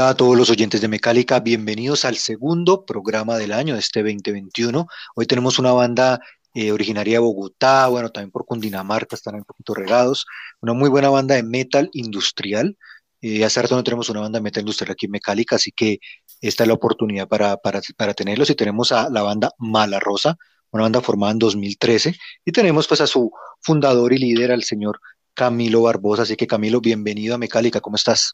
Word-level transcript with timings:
Hola 0.00 0.08
a 0.08 0.14
todos 0.14 0.34
los 0.34 0.48
oyentes 0.48 0.80
de 0.80 0.88
Mecálica, 0.88 1.40
bienvenidos 1.40 2.06
al 2.06 2.16
segundo 2.16 2.86
programa 2.86 3.36
del 3.36 3.52
año 3.52 3.74
de 3.74 3.80
este 3.80 4.02
2021. 4.02 4.86
Hoy 5.14 5.26
tenemos 5.26 5.58
una 5.58 5.72
banda 5.72 6.18
eh, 6.54 6.72
originaria 6.72 7.16
de 7.16 7.18
Bogotá, 7.18 7.86
bueno, 7.88 8.08
también 8.08 8.30
por 8.30 8.46
Cundinamarca, 8.46 9.14
están 9.14 9.34
un 9.34 9.44
poquito 9.44 9.74
regados, 9.74 10.24
una 10.62 10.72
muy 10.72 10.88
buena 10.88 11.10
banda 11.10 11.34
de 11.34 11.42
metal 11.42 11.90
industrial. 11.92 12.78
Eh, 13.20 13.44
hace 13.44 13.60
rato 13.60 13.76
no 13.76 13.84
tenemos 13.84 14.08
una 14.08 14.20
banda 14.20 14.38
de 14.38 14.42
metal 14.42 14.62
industrial 14.62 14.92
aquí 14.92 15.04
en 15.04 15.12
Mecálica, 15.12 15.56
así 15.56 15.70
que 15.70 15.98
esta 16.40 16.64
es 16.64 16.68
la 16.68 16.72
oportunidad 16.72 17.28
para, 17.28 17.58
para, 17.58 17.82
para 17.94 18.14
tenerlos. 18.14 18.48
Y 18.48 18.54
tenemos 18.54 18.92
a 18.92 19.10
la 19.10 19.20
banda 19.20 19.52
Mala 19.58 20.00
Rosa, 20.00 20.34
una 20.70 20.84
banda 20.84 21.02
formada 21.02 21.32
en 21.32 21.40
2013, 21.40 22.14
y 22.46 22.52
tenemos 22.52 22.88
pues 22.88 23.02
a 23.02 23.06
su 23.06 23.30
fundador 23.60 24.14
y 24.14 24.18
líder, 24.18 24.50
al 24.50 24.62
señor 24.62 24.98
Camilo 25.34 25.82
Barbosa. 25.82 26.22
Así 26.22 26.36
que 26.36 26.46
Camilo, 26.46 26.80
bienvenido 26.80 27.34
a 27.34 27.38
Mecálica, 27.38 27.82
¿cómo 27.82 27.96
estás? 27.96 28.32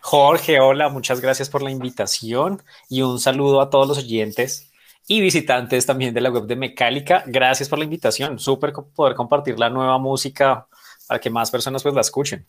Jorge, 0.00 0.60
hola, 0.60 0.88
muchas 0.88 1.20
gracias 1.20 1.48
por 1.48 1.62
la 1.62 1.70
invitación 1.70 2.62
y 2.88 3.02
un 3.02 3.18
saludo 3.18 3.60
a 3.60 3.70
todos 3.70 3.88
los 3.88 3.98
oyentes 3.98 4.70
y 5.06 5.20
visitantes 5.20 5.86
también 5.86 6.14
de 6.14 6.20
la 6.20 6.30
web 6.30 6.44
de 6.46 6.56
Mecálica. 6.56 7.24
Gracias 7.26 7.68
por 7.68 7.78
la 7.78 7.84
invitación, 7.84 8.38
súper 8.38 8.72
poder 8.72 9.14
compartir 9.14 9.58
la 9.58 9.70
nueva 9.70 9.98
música 9.98 10.66
para 11.06 11.20
que 11.20 11.30
más 11.30 11.50
personas 11.50 11.82
pues 11.82 11.94
la 11.94 12.00
escuchen. 12.00 12.46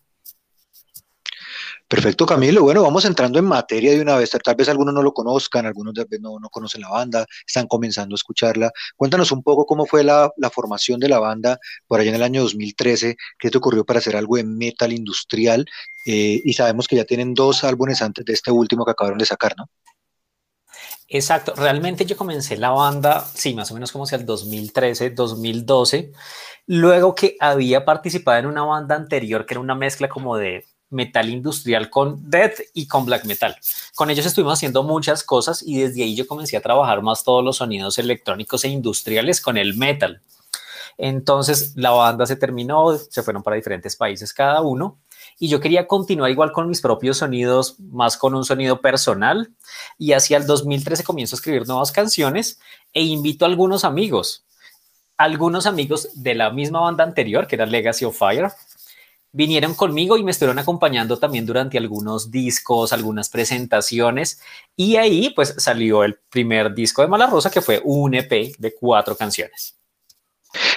Perfecto, 1.87 2.25
Camilo. 2.25 2.63
Bueno, 2.63 2.81
vamos 2.81 3.05
entrando 3.05 3.37
en 3.37 3.45
materia 3.45 3.91
de 3.91 4.01
una 4.01 4.17
vez. 4.17 4.31
Tal 4.31 4.55
vez 4.55 4.67
algunos 4.69 4.93
no 4.93 5.03
lo 5.03 5.13
conozcan, 5.13 5.67
algunos 5.67 5.93
no, 6.19 6.39
no, 6.39 6.49
conocen 6.49 6.81
la 6.81 6.89
banda, 6.89 7.27
están 7.45 7.67
comenzando 7.67 8.15
a 8.15 8.17
escucharla. 8.17 8.71
Cuéntanos 8.95 9.31
un 9.31 9.43
poco 9.43 9.67
cómo 9.67 9.85
fue 9.85 10.03
la, 10.03 10.31
la, 10.37 10.49
formación 10.49 10.99
de 10.99 11.09
la 11.09 11.19
banda 11.19 11.59
por 11.87 11.99
allá 11.99 12.09
en 12.09 12.15
el 12.15 12.23
año 12.23 12.41
2013, 12.41 13.15
qué 13.37 13.51
te 13.51 13.57
ocurrió 13.59 13.85
para 13.85 13.99
hacer 13.99 14.15
algo 14.15 14.35
de 14.35 14.43
metal 14.43 14.93
industrial. 14.93 15.63
Eh, 16.07 16.41
y 16.43 16.53
sabemos 16.53 16.87
que 16.87 16.95
ya 16.95 17.05
tienen 17.05 17.35
dos 17.35 17.63
álbumes 17.63 18.01
antes 18.01 18.25
de 18.25 18.33
este 18.33 18.51
último 18.51 18.83
que 18.83 18.91
acabaron 18.91 19.19
de 19.19 19.25
sacar, 19.25 19.53
¿no? 19.55 19.69
Exacto, 21.07 21.53
realmente 21.55 22.05
yo 22.05 22.17
comencé 22.17 22.57
la 22.57 22.71
banda, 22.71 23.23
sí, 23.33 23.53
más 23.53 23.69
o 23.69 23.75
menos 23.75 23.91
como 23.91 24.05
hacia 24.05 24.17
el 24.17 24.25
2013, 24.25 25.11
2012, 25.11 26.11
luego 26.65 27.13
que 27.13 27.37
había 27.39 27.85
participado 27.85 28.39
en 28.39 28.47
una 28.47 28.63
banda 28.63 28.95
anterior 28.95 29.45
que 29.45 29.53
era 29.53 29.61
una 29.61 29.75
mezcla 29.75 30.09
como 30.09 30.35
de 30.35 30.65
metal 30.89 31.29
industrial 31.29 31.89
con 31.89 32.29
death 32.29 32.59
y 32.73 32.87
con 32.87 33.05
black 33.05 33.25
metal. 33.25 33.55
Con 33.95 34.09
ellos 34.09 34.25
estuvimos 34.25 34.53
haciendo 34.53 34.83
muchas 34.83 35.23
cosas 35.23 35.63
y 35.63 35.81
desde 35.81 36.03
ahí 36.03 36.15
yo 36.15 36.27
comencé 36.27 36.57
a 36.57 36.61
trabajar 36.61 37.01
más 37.01 37.23
todos 37.23 37.43
los 37.43 37.57
sonidos 37.57 37.97
electrónicos 37.97 38.63
e 38.63 38.69
industriales 38.69 39.41
con 39.41 39.57
el 39.57 39.75
metal. 39.75 40.21
Entonces 40.97 41.73
la 41.75 41.91
banda 41.91 42.25
se 42.25 42.35
terminó, 42.35 42.97
se 42.97 43.23
fueron 43.23 43.43
para 43.43 43.55
diferentes 43.55 43.95
países 43.95 44.33
cada 44.33 44.61
uno 44.61 44.97
y 45.37 45.49
yo 45.49 45.59
quería 45.59 45.87
continuar 45.87 46.31
igual 46.31 46.51
con 46.51 46.69
mis 46.69 46.81
propios 46.81 47.17
sonidos, 47.17 47.79
más 47.79 48.17
con 48.17 48.35
un 48.35 48.45
sonido 48.45 48.79
personal 48.79 49.51
y 49.97 50.13
hacia 50.13 50.37
el 50.37 50.45
2013 50.45 51.03
comienzo 51.03 51.35
a 51.35 51.37
escribir 51.37 51.67
nuevas 51.67 51.91
canciones 51.91 52.59
e 52.93 53.03
invito 53.03 53.43
a 53.43 53.49
algunos 53.49 53.83
amigos, 53.83 54.45
algunos 55.17 55.65
amigos 55.65 56.09
de 56.15 56.35
la 56.35 56.51
misma 56.51 56.79
banda 56.79 57.03
anterior 57.03 57.47
que 57.47 57.55
era 57.55 57.65
Legacy 57.65 58.05
of 58.05 58.17
Fire, 58.17 58.51
vinieron 59.35 59.75
conmigo 59.75 60.15
y 60.17 60.23
me 60.23 60.31
estuvieron 60.31 60.59
acompañando 60.59 61.19
también 61.19 61.45
durante 61.45 61.77
algunos 61.77 62.31
discos, 62.31 62.93
algunas 62.93 63.27
presentaciones 63.27 64.39
y 64.77 64.95
ahí 64.95 65.31
pues 65.35 65.55
salió 65.57 66.05
el 66.05 66.17
primer 66.29 66.73
disco 66.73 67.01
de 67.01 67.09
Mala 67.09 67.27
Rosa 67.27 67.51
que 67.51 67.61
fue 67.61 67.81
un 67.83 68.15
EP 68.15 68.55
de 68.57 68.73
cuatro 68.73 69.17
canciones. 69.17 69.77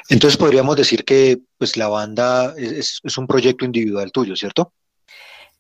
Entonces 0.09 0.37
podríamos 0.37 0.75
decir 0.75 1.05
que 1.05 1.39
pues 1.57 1.77
la 1.77 1.87
banda 1.87 2.53
es, 2.57 2.99
es 3.05 3.17
un 3.17 3.29
proyecto 3.29 3.65
individual 3.65 4.11
tuyo, 4.11 4.35
¿cierto? 4.35 4.73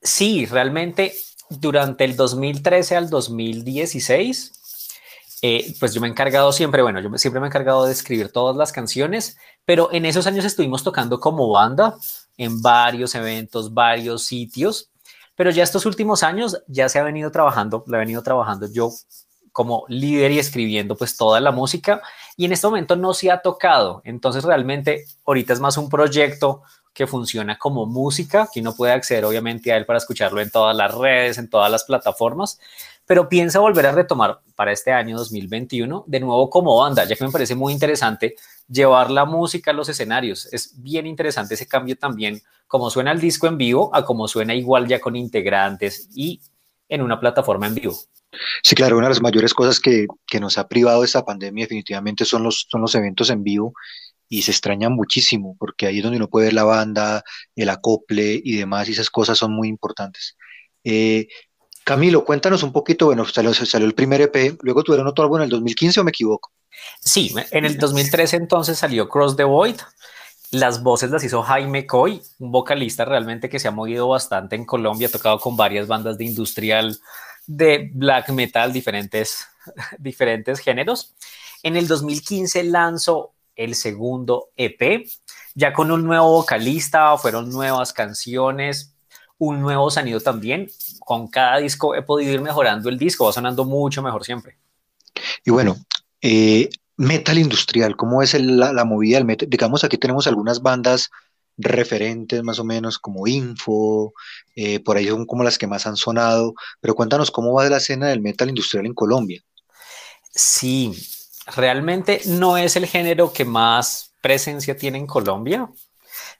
Sí, 0.02 0.46
realmente 0.46 1.14
durante 1.50 2.04
el 2.04 2.16
2013 2.16 2.96
al 2.96 3.10
2016 3.10 4.52
eh, 5.40 5.72
pues 5.78 5.94
yo 5.94 6.00
me 6.00 6.08
he 6.08 6.10
encargado 6.10 6.50
siempre, 6.50 6.82
bueno, 6.82 7.00
yo 7.00 7.16
siempre 7.16 7.40
me 7.40 7.46
he 7.46 7.50
encargado 7.50 7.86
de 7.86 7.92
escribir 7.92 8.32
todas 8.32 8.56
las 8.56 8.72
canciones, 8.72 9.36
pero 9.64 9.92
en 9.92 10.04
esos 10.04 10.26
años 10.26 10.44
estuvimos 10.44 10.82
tocando 10.82 11.20
como 11.20 11.48
banda 11.48 11.96
en 12.38 12.62
varios 12.62 13.14
eventos, 13.14 13.74
varios 13.74 14.24
sitios, 14.24 14.90
pero 15.36 15.50
ya 15.50 15.62
estos 15.62 15.84
últimos 15.84 16.22
años 16.22 16.62
ya 16.66 16.88
se 16.88 16.98
ha 16.98 17.02
venido 17.02 17.30
trabajando, 17.30 17.84
lo 17.86 17.96
he 17.96 18.00
venido 18.00 18.22
trabajando 18.22 18.66
yo 18.72 18.90
como 19.52 19.84
líder 19.88 20.32
y 20.32 20.38
escribiendo 20.38 20.96
pues 20.96 21.16
toda 21.16 21.40
la 21.40 21.52
música 21.52 22.00
y 22.36 22.44
en 22.44 22.52
este 22.52 22.66
momento 22.66 22.96
no 22.96 23.12
se 23.12 23.30
ha 23.30 23.42
tocado, 23.42 24.00
entonces 24.04 24.44
realmente 24.44 25.04
ahorita 25.26 25.52
es 25.52 25.60
más 25.60 25.76
un 25.76 25.90
proyecto 25.90 26.62
que 26.94 27.06
funciona 27.06 27.58
como 27.58 27.86
música, 27.86 28.48
que 28.52 28.60
uno 28.60 28.74
puede 28.74 28.92
acceder 28.92 29.24
obviamente 29.24 29.72
a 29.72 29.76
él 29.76 29.86
para 29.86 29.98
escucharlo 29.98 30.40
en 30.40 30.50
todas 30.50 30.74
las 30.74 30.92
redes, 30.92 31.38
en 31.38 31.48
todas 31.48 31.70
las 31.70 31.84
plataformas, 31.84 32.58
pero 33.08 33.26
piensa 33.26 33.58
volver 33.58 33.86
a 33.86 33.92
retomar 33.92 34.42
para 34.54 34.70
este 34.70 34.92
año 34.92 35.16
2021 35.16 36.04
de 36.06 36.20
nuevo 36.20 36.50
como 36.50 36.76
banda, 36.76 37.04
ya 37.06 37.16
que 37.16 37.24
me 37.24 37.30
parece 37.30 37.54
muy 37.54 37.72
interesante 37.72 38.36
llevar 38.68 39.10
la 39.10 39.24
música 39.24 39.70
a 39.70 39.74
los 39.74 39.88
escenarios. 39.88 40.46
Es 40.52 40.74
bien 40.82 41.06
interesante 41.06 41.54
ese 41.54 41.66
cambio 41.66 41.96
también, 41.96 42.42
como 42.66 42.90
suena 42.90 43.10
el 43.10 43.18
disco 43.18 43.46
en 43.46 43.56
vivo 43.56 43.90
a 43.94 44.04
como 44.04 44.28
suena 44.28 44.54
igual 44.54 44.86
ya 44.86 45.00
con 45.00 45.16
integrantes 45.16 46.10
y 46.14 46.42
en 46.86 47.00
una 47.00 47.18
plataforma 47.18 47.66
en 47.66 47.76
vivo. 47.76 47.96
Sí, 48.62 48.74
claro, 48.74 48.98
una 48.98 49.06
de 49.06 49.14
las 49.14 49.22
mayores 49.22 49.54
cosas 49.54 49.80
que, 49.80 50.06
que 50.26 50.38
nos 50.38 50.58
ha 50.58 50.68
privado 50.68 51.02
esta 51.02 51.24
pandemia 51.24 51.64
definitivamente 51.64 52.26
son 52.26 52.42
los, 52.42 52.66
son 52.68 52.82
los 52.82 52.94
eventos 52.94 53.30
en 53.30 53.42
vivo 53.42 53.72
y 54.28 54.42
se 54.42 54.50
extraña 54.50 54.90
muchísimo 54.90 55.56
porque 55.58 55.86
ahí 55.86 55.96
es 55.96 56.02
donde 56.02 56.18
uno 56.18 56.28
puede 56.28 56.48
ver 56.48 56.54
la 56.54 56.64
banda, 56.64 57.24
el 57.56 57.70
acople 57.70 58.38
y 58.44 58.58
demás, 58.58 58.86
y 58.86 58.92
esas 58.92 59.08
cosas 59.08 59.38
son 59.38 59.52
muy 59.52 59.68
importantes. 59.68 60.36
Eh, 60.84 61.28
Camilo, 61.88 62.22
cuéntanos 62.22 62.62
un 62.62 62.70
poquito, 62.70 63.06
bueno, 63.06 63.24
salió, 63.24 63.50
el 63.86 63.94
primer 63.94 64.20
EP, 64.20 64.58
luego 64.60 64.84
tuvieron 64.84 65.06
otro 65.06 65.24
álbum 65.24 65.38
en 65.38 65.44
el 65.44 65.48
2015 65.48 66.00
o 66.00 66.04
me 66.04 66.10
equivoco? 66.10 66.52
Sí, 67.00 67.34
en 67.50 67.64
el 67.64 67.78
2013 67.78 68.36
entonces 68.36 68.76
salió 68.76 69.08
Cross 69.08 69.36
the 69.36 69.44
Void, 69.44 69.76
las 70.50 70.82
voces 70.82 71.10
las 71.10 71.24
hizo 71.24 71.42
Jaime 71.42 71.86
Coy, 71.86 72.20
un 72.40 72.52
vocalista 72.52 73.06
realmente 73.06 73.48
que 73.48 73.58
se 73.58 73.68
ha 73.68 73.70
movido 73.70 74.06
bastante 74.06 74.54
en 74.54 74.66
Colombia, 74.66 75.08
ha 75.08 75.10
tocado 75.10 75.40
con 75.40 75.56
varias 75.56 75.86
bandas 75.86 76.18
de 76.18 76.26
industrial, 76.26 77.00
de 77.46 77.90
black 77.94 78.28
metal, 78.32 78.70
diferentes, 78.70 79.46
diferentes 79.98 80.58
géneros. 80.58 81.14
En 81.62 81.74
el 81.74 81.88
2015 81.88 82.64
lanzó 82.64 83.32
el 83.56 83.74
segundo 83.74 84.50
EP, 84.56 85.08
ya 85.54 85.72
con 85.72 85.90
un 85.90 86.04
nuevo 86.04 86.32
vocalista, 86.32 87.16
fueron 87.16 87.48
nuevas 87.48 87.94
canciones, 87.94 88.94
un 89.38 89.60
nuevo 89.60 89.90
sonido 89.90 90.20
también. 90.20 90.68
Con 91.08 91.28
cada 91.28 91.56
disco 91.56 91.94
he 91.94 92.02
podido 92.02 92.34
ir 92.34 92.42
mejorando 92.42 92.90
el 92.90 92.98
disco, 92.98 93.24
va 93.24 93.32
sonando 93.32 93.64
mucho 93.64 94.02
mejor 94.02 94.26
siempre. 94.26 94.58
Y 95.42 95.50
bueno, 95.50 95.74
eh, 96.20 96.68
metal 96.98 97.38
industrial, 97.38 97.96
¿cómo 97.96 98.20
es 98.20 98.34
el, 98.34 98.58
la, 98.58 98.74
la, 98.74 98.84
movida 98.84 99.16
del 99.16 99.24
metal? 99.24 99.48
Digamos, 99.48 99.84
aquí 99.84 99.96
tenemos 99.96 100.26
algunas 100.26 100.60
bandas 100.60 101.08
referentes 101.56 102.42
más 102.42 102.58
o 102.58 102.64
menos 102.64 102.98
como 102.98 103.26
Info, 103.26 104.12
eh, 104.54 104.80
por 104.80 104.98
ahí 104.98 105.06
son 105.06 105.24
como 105.24 105.44
las 105.44 105.56
que 105.56 105.66
más 105.66 105.86
han 105.86 105.96
sonado, 105.96 106.52
pero 106.78 106.94
cuéntanos 106.94 107.30
cómo 107.30 107.54
va 107.54 107.64
de 107.64 107.70
la 107.70 107.78
escena 107.78 108.08
del 108.08 108.20
metal 108.20 108.50
industrial 108.50 108.84
en 108.84 108.92
Colombia. 108.92 109.42
Sí, 110.30 110.92
realmente 111.56 112.20
no 112.26 112.58
es 112.58 112.76
el 112.76 112.84
género 112.84 113.32
que 113.32 113.46
más 113.46 114.12
presencia 114.20 114.76
tiene 114.76 114.98
en 114.98 115.06
Colombia, 115.06 115.70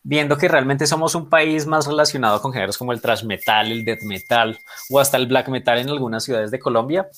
viendo 0.02 0.36
que 0.36 0.48
realmente 0.48 0.86
somos 0.86 1.14
un 1.14 1.28
país 1.28 1.66
más 1.66 1.86
relacionado 1.86 2.40
con 2.40 2.52
géneros 2.52 2.78
como 2.78 2.92
el 2.92 3.00
thrash 3.00 3.24
metal, 3.24 3.70
el 3.70 3.84
death 3.84 4.02
metal 4.02 4.58
o 4.90 5.00
hasta 5.00 5.16
el 5.16 5.26
black 5.26 5.48
metal 5.48 5.78
en 5.78 5.88
algunas 5.88 6.24
ciudades 6.24 6.50
de 6.50 6.58
Colombia. 6.58 7.08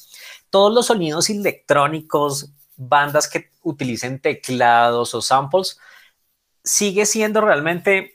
Todos 0.50 0.72
los 0.72 0.86
sonidos 0.86 1.30
electrónicos, 1.30 2.52
bandas 2.76 3.28
que 3.28 3.50
utilicen 3.62 4.20
teclados 4.20 5.14
o 5.14 5.22
samples, 5.22 5.78
sigue 6.64 7.06
siendo 7.06 7.40
realmente 7.40 8.14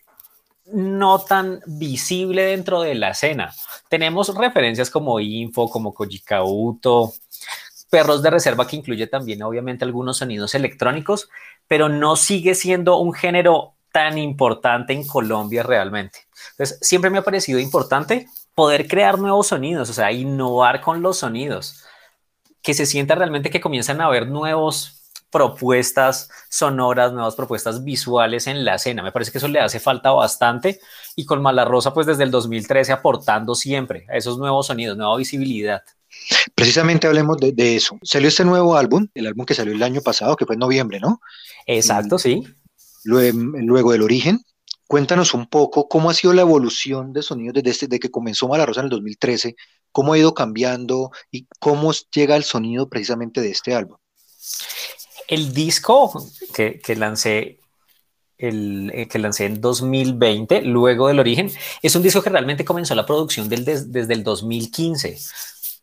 no 0.65 1.19
tan 1.19 1.61
visible 1.67 2.43
dentro 2.43 2.81
de 2.81 2.95
la 2.95 3.11
escena. 3.11 3.53
Tenemos 3.89 4.35
referencias 4.35 4.89
como 4.89 5.19
Info, 5.19 5.69
como 5.69 5.93
Kojikauto, 5.93 7.13
Perros 7.89 8.23
de 8.23 8.31
Reserva, 8.31 8.67
que 8.67 8.75
incluye 8.75 9.07
también 9.07 9.43
obviamente 9.43 9.85
algunos 9.85 10.17
sonidos 10.17 10.55
electrónicos, 10.55 11.29
pero 11.67 11.87
no 11.87 12.15
sigue 12.15 12.55
siendo 12.55 12.97
un 12.97 13.13
género 13.13 13.74
tan 13.95 14.17
importante 14.17 14.91
en 14.91 15.07
Colombia 15.07 15.63
realmente. 15.63 16.27
Entonces, 16.51 16.77
siempre 16.81 17.09
me 17.09 17.19
ha 17.19 17.23
parecido 17.23 17.59
importante 17.59 18.27
poder 18.53 18.89
crear 18.89 19.17
nuevos 19.17 19.47
sonidos, 19.47 19.89
o 19.89 19.93
sea, 19.93 20.11
innovar 20.11 20.81
con 20.81 21.01
los 21.01 21.19
sonidos, 21.19 21.85
que 22.61 22.73
se 22.73 22.85
sienta 22.85 23.15
realmente 23.15 23.49
que 23.49 23.61
comienzan 23.61 24.01
a 24.01 24.07
haber 24.07 24.27
nuevos 24.27 25.01
propuestas 25.31 26.29
sonoras, 26.49 27.13
nuevas 27.13 27.35
propuestas 27.35 27.85
visuales 27.85 28.47
en 28.47 28.65
la 28.65 28.75
escena. 28.75 29.01
Me 29.01 29.13
parece 29.13 29.31
que 29.31 29.37
eso 29.37 29.47
le 29.47 29.61
hace 29.61 29.79
falta 29.79 30.11
bastante 30.11 30.81
y 31.15 31.23
con 31.23 31.41
Mala 31.41 31.63
Rosa 31.63 31.93
pues 31.93 32.05
desde 32.05 32.23
el 32.23 32.31
2013 32.31 32.91
aportando 32.91 33.55
siempre 33.55 34.05
a 34.09 34.17
esos 34.17 34.37
nuevos 34.37 34.67
sonidos, 34.67 34.97
nueva 34.97 35.15
visibilidad. 35.15 35.83
Precisamente 36.53 37.07
hablemos 37.07 37.37
de, 37.37 37.75
eso. 37.77 37.97
Salió 38.03 38.27
este 38.27 38.43
nuevo 38.43 38.75
álbum, 38.75 39.07
el 39.13 39.27
álbum 39.27 39.45
que 39.45 39.53
salió 39.53 39.73
el 39.73 39.83
año 39.83 40.01
pasado, 40.01 40.35
que 40.35 40.45
fue 40.45 40.55
en 40.55 40.59
noviembre, 40.59 40.99
¿no? 40.99 41.21
Exacto, 41.65 42.19
sí. 42.19 42.43
Luego, 43.05 43.91
del 43.91 44.01
origen. 44.01 44.41
Cuéntanos 44.87 45.33
un 45.33 45.47
poco 45.47 45.87
cómo 45.87 46.09
ha 46.09 46.13
sido 46.13 46.33
la 46.33 46.41
evolución 46.41 47.13
de 47.13 47.21
sonidos 47.21 47.53
desde, 47.63 47.85
este, 47.85 47.99
que 47.99 48.11
comenzó 48.11 48.47
Mala 48.47 48.65
Rosa 48.65 48.81
en 48.81 48.85
el 48.85 48.91
2013, 48.91 49.55
cómo 49.91 50.13
ha 50.13 50.17
ido 50.17 50.33
cambiando 50.33 51.11
y 51.31 51.47
cómo 51.59 51.91
llega 52.13 52.35
el 52.35 52.43
sonido 52.43 52.89
precisamente 52.89 53.41
de 53.41 53.51
este 53.51 53.73
álbum. 53.73 53.97
El 55.27 55.53
disco 55.53 56.11
que, 56.53 56.95
lancé 56.95 57.59
el, 58.37 58.91
eh, 58.93 59.07
que 59.07 59.17
lancé 59.17 59.45
en 59.45 59.61
2020, 59.61 60.61
luego 60.63 61.07
del 61.07 61.19
origen, 61.19 61.51
es 61.81 61.95
un 61.95 62.03
disco 62.03 62.21
que 62.21 62.29
realmente 62.29 62.65
comenzó 62.65 62.93
la 62.93 63.05
producción 63.05 63.49
desde 63.49 64.13
el 64.13 64.23
2015. 64.23 65.17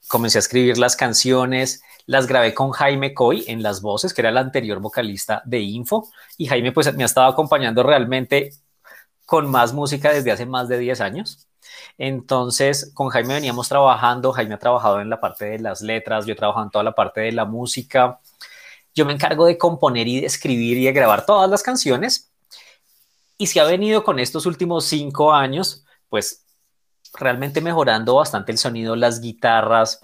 Comencé 0.09 0.39
a 0.39 0.41
escribir 0.41 0.79
las 0.79 0.95
canciones, 0.95 1.83
las 2.07 2.27
grabé 2.27 2.55
con 2.55 2.71
Jaime 2.71 3.15
Coy 3.15 3.45
en 3.49 3.63
las 3.63 3.81
voces, 3.81 4.15
que 4.15 4.23
era 4.23 4.31
el 4.31 4.39
anterior 4.39 4.81
vocalista 4.81 5.43
de 5.45 5.61
Info, 5.61 6.09
y 6.37 6.47
Jaime 6.47 6.73
pues 6.73 6.95
me 6.95 7.03
ha 7.03 7.07
estado 7.07 7.29
acompañando 7.29 7.83
realmente 7.83 8.51
con 9.27 9.51
más 9.51 9.73
música 9.73 10.13
desde 10.13 10.33
hace 10.33 10.47
más 10.47 10.69
de 10.69 10.79
10 10.79 11.01
años. 11.01 11.49
Entonces, 11.99 12.91
con 12.95 13.09
Jaime 13.09 13.35
veníamos 13.35 13.69
trabajando, 13.69 14.33
Jaime 14.33 14.55
ha 14.55 14.59
trabajado 14.59 15.01
en 15.01 15.11
la 15.11 15.21
parte 15.21 15.45
de 15.47 15.59
las 15.59 15.83
letras, 15.83 16.27
yo 16.27 16.33
he 16.33 16.37
trabajado 16.37 16.65
en 16.67 16.71
toda 16.71 16.85
la 16.85 16.95
parte 16.95 17.21
de 17.21 17.33
la 17.33 17.45
música, 17.45 18.21
yo 18.95 19.07
me 19.07 19.13
encargo 19.13 19.47
de 19.47 19.59
componer 19.59 20.07
y 20.09 20.21
de 20.21 20.27
escribir 20.27 20.79
y 20.79 20.85
de 20.85 20.93
grabar 20.93 21.25
todas 21.25 21.49
las 21.49 21.63
canciones. 21.63 22.31
Y 23.39 23.47
se 23.47 23.61
ha 23.61 23.65
venido 23.65 24.05
con 24.05 24.19
estos 24.19 24.47
últimos 24.47 24.85
cinco 24.85 25.33
años, 25.33 25.85
pues 26.09 26.45
realmente 27.15 27.61
mejorando 27.61 28.17
bastante 28.17 28.53
el 28.53 28.59
sonido, 28.59 28.97
las 28.97 29.21
guitarras, 29.21 30.01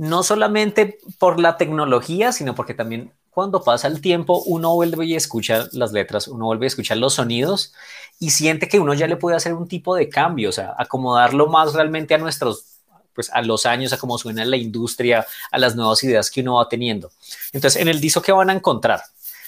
no 0.00 0.22
solamente 0.22 0.98
por 1.18 1.38
la 1.38 1.58
tecnología, 1.58 2.32
sino 2.32 2.54
porque 2.54 2.72
también 2.72 3.12
cuando 3.28 3.62
pasa 3.62 3.86
el 3.86 4.00
tiempo 4.00 4.42
uno 4.46 4.74
vuelve 4.74 5.04
y 5.04 5.14
escucha 5.14 5.68
las 5.72 5.92
letras, 5.92 6.26
uno 6.26 6.46
vuelve 6.46 6.64
a 6.64 6.68
escuchar 6.68 6.96
los 6.96 7.14
sonidos 7.14 7.74
y 8.18 8.30
siente 8.30 8.66
que 8.66 8.80
uno 8.80 8.94
ya 8.94 9.06
le 9.06 9.18
puede 9.18 9.36
hacer 9.36 9.52
un 9.52 9.68
tipo 9.68 9.94
de 9.94 10.08
cambio, 10.08 10.48
o 10.48 10.52
sea, 10.52 10.74
acomodarlo 10.78 11.48
más 11.48 11.74
realmente 11.74 12.14
a 12.14 12.18
nuestros 12.18 12.78
pues 13.14 13.28
a 13.30 13.42
los 13.42 13.66
años, 13.66 13.92
a 13.92 13.98
cómo 13.98 14.16
suena 14.16 14.42
la 14.46 14.56
industria, 14.56 15.26
a 15.50 15.58
las 15.58 15.76
nuevas 15.76 16.02
ideas 16.02 16.30
que 16.30 16.40
uno 16.40 16.54
va 16.54 16.68
teniendo. 16.70 17.10
Entonces, 17.52 17.82
en 17.82 17.88
el 17.88 18.00
disco 18.00 18.22
que 18.22 18.32
van 18.32 18.48
a 18.48 18.54
encontrar, 18.54 19.02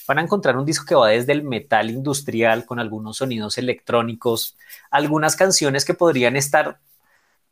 van 0.06 0.18
a 0.18 0.22
encontrar 0.22 0.58
un 0.58 0.66
disco 0.66 0.84
que 0.84 0.94
va 0.94 1.08
desde 1.08 1.32
el 1.32 1.44
metal 1.44 1.88
industrial 1.88 2.66
con 2.66 2.78
algunos 2.78 3.16
sonidos 3.16 3.56
electrónicos, 3.56 4.54
algunas 4.90 5.34
canciones 5.34 5.86
que 5.86 5.94
podrían 5.94 6.36
estar 6.36 6.78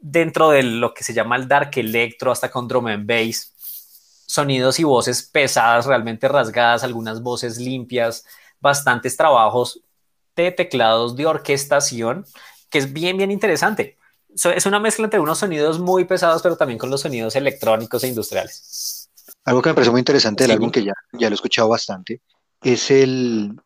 dentro 0.01 0.51
de 0.51 0.63
lo 0.63 0.95
que 0.95 1.05
se 1.05 1.15
llama 1.15 1.37
el 1.37 1.49
dark 1.49 1.71
electro, 1.77 2.33
hasta 2.33 2.51
con 2.51 2.67
drum 2.67 2.87
and 2.87 3.07
bass, 3.07 3.53
sonidos 4.27 4.79
y 4.79 4.85
voces 4.85 5.23
pesadas, 5.23 5.87
realmente 5.87 6.29
rasgadas, 6.29 6.85
algunas 6.85 7.23
voces 7.23 7.59
limpias, 7.59 8.25
bastantes 8.61 9.17
trabajos 9.17 9.81
de 10.37 10.53
teclados 10.53 11.17
de 11.17 11.27
orquestación, 11.27 12.25
que 12.71 12.79
es 12.79 12.93
bien, 12.93 13.17
bien 13.17 13.31
interesante 13.31 13.99
es 14.35 14.67
una 14.67 14.81
mezcla 14.81 15.05
entre 15.05 15.21
unos 15.21 15.39
sonidos 15.39 15.79
muy 15.79 16.05
pesados, 16.05 16.43
pero 16.43 16.57
también 16.57 16.79
con 16.79 16.91
los 16.91 17.01
sonidos 17.01 17.37
electrónicos 17.37 18.05
e 18.05 18.09
industriales. 18.09 19.11
Algo 19.45 19.63
que 19.63 19.71
me 19.71 19.75
pareció 19.75 19.93
muy 19.93 20.01
interesante 20.01 20.45
del 20.45 20.53
álbum, 20.53 20.71
que 20.71 20.85
ya, 20.85 20.93
ya 21.13 21.29
lo 21.29 21.35
he 21.35 21.37
escuchado 21.37 21.69
bastante, 21.69 22.21
es 22.63 22.91
el, 22.91 23.61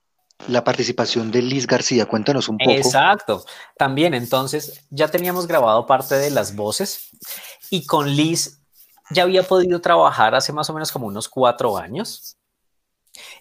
la 0.48 0.64
participación 0.64 1.30
de 1.30 1.42
Liz 1.42 1.66
García. 1.66 2.06
Cuéntanos 2.06 2.48
un 2.48 2.58
poco. 2.58 2.70
Exacto. 2.70 3.44
También, 3.76 4.14
entonces, 4.14 4.84
ya 4.90 5.08
teníamos 5.08 5.46
grabado 5.46 5.86
parte 5.86 6.16
de 6.16 6.30
las 6.30 6.54
voces 6.54 7.10
y 7.70 7.86
con 7.86 8.10
Liz 8.10 8.60
ya 9.10 9.24
había 9.24 9.42
podido 9.42 9.80
trabajar 9.80 10.34
hace 10.34 10.52
más 10.52 10.68
o 10.70 10.74
menos 10.74 10.90
como 10.92 11.06
unos 11.06 11.28
cuatro 11.28 11.76
años. 11.76 12.36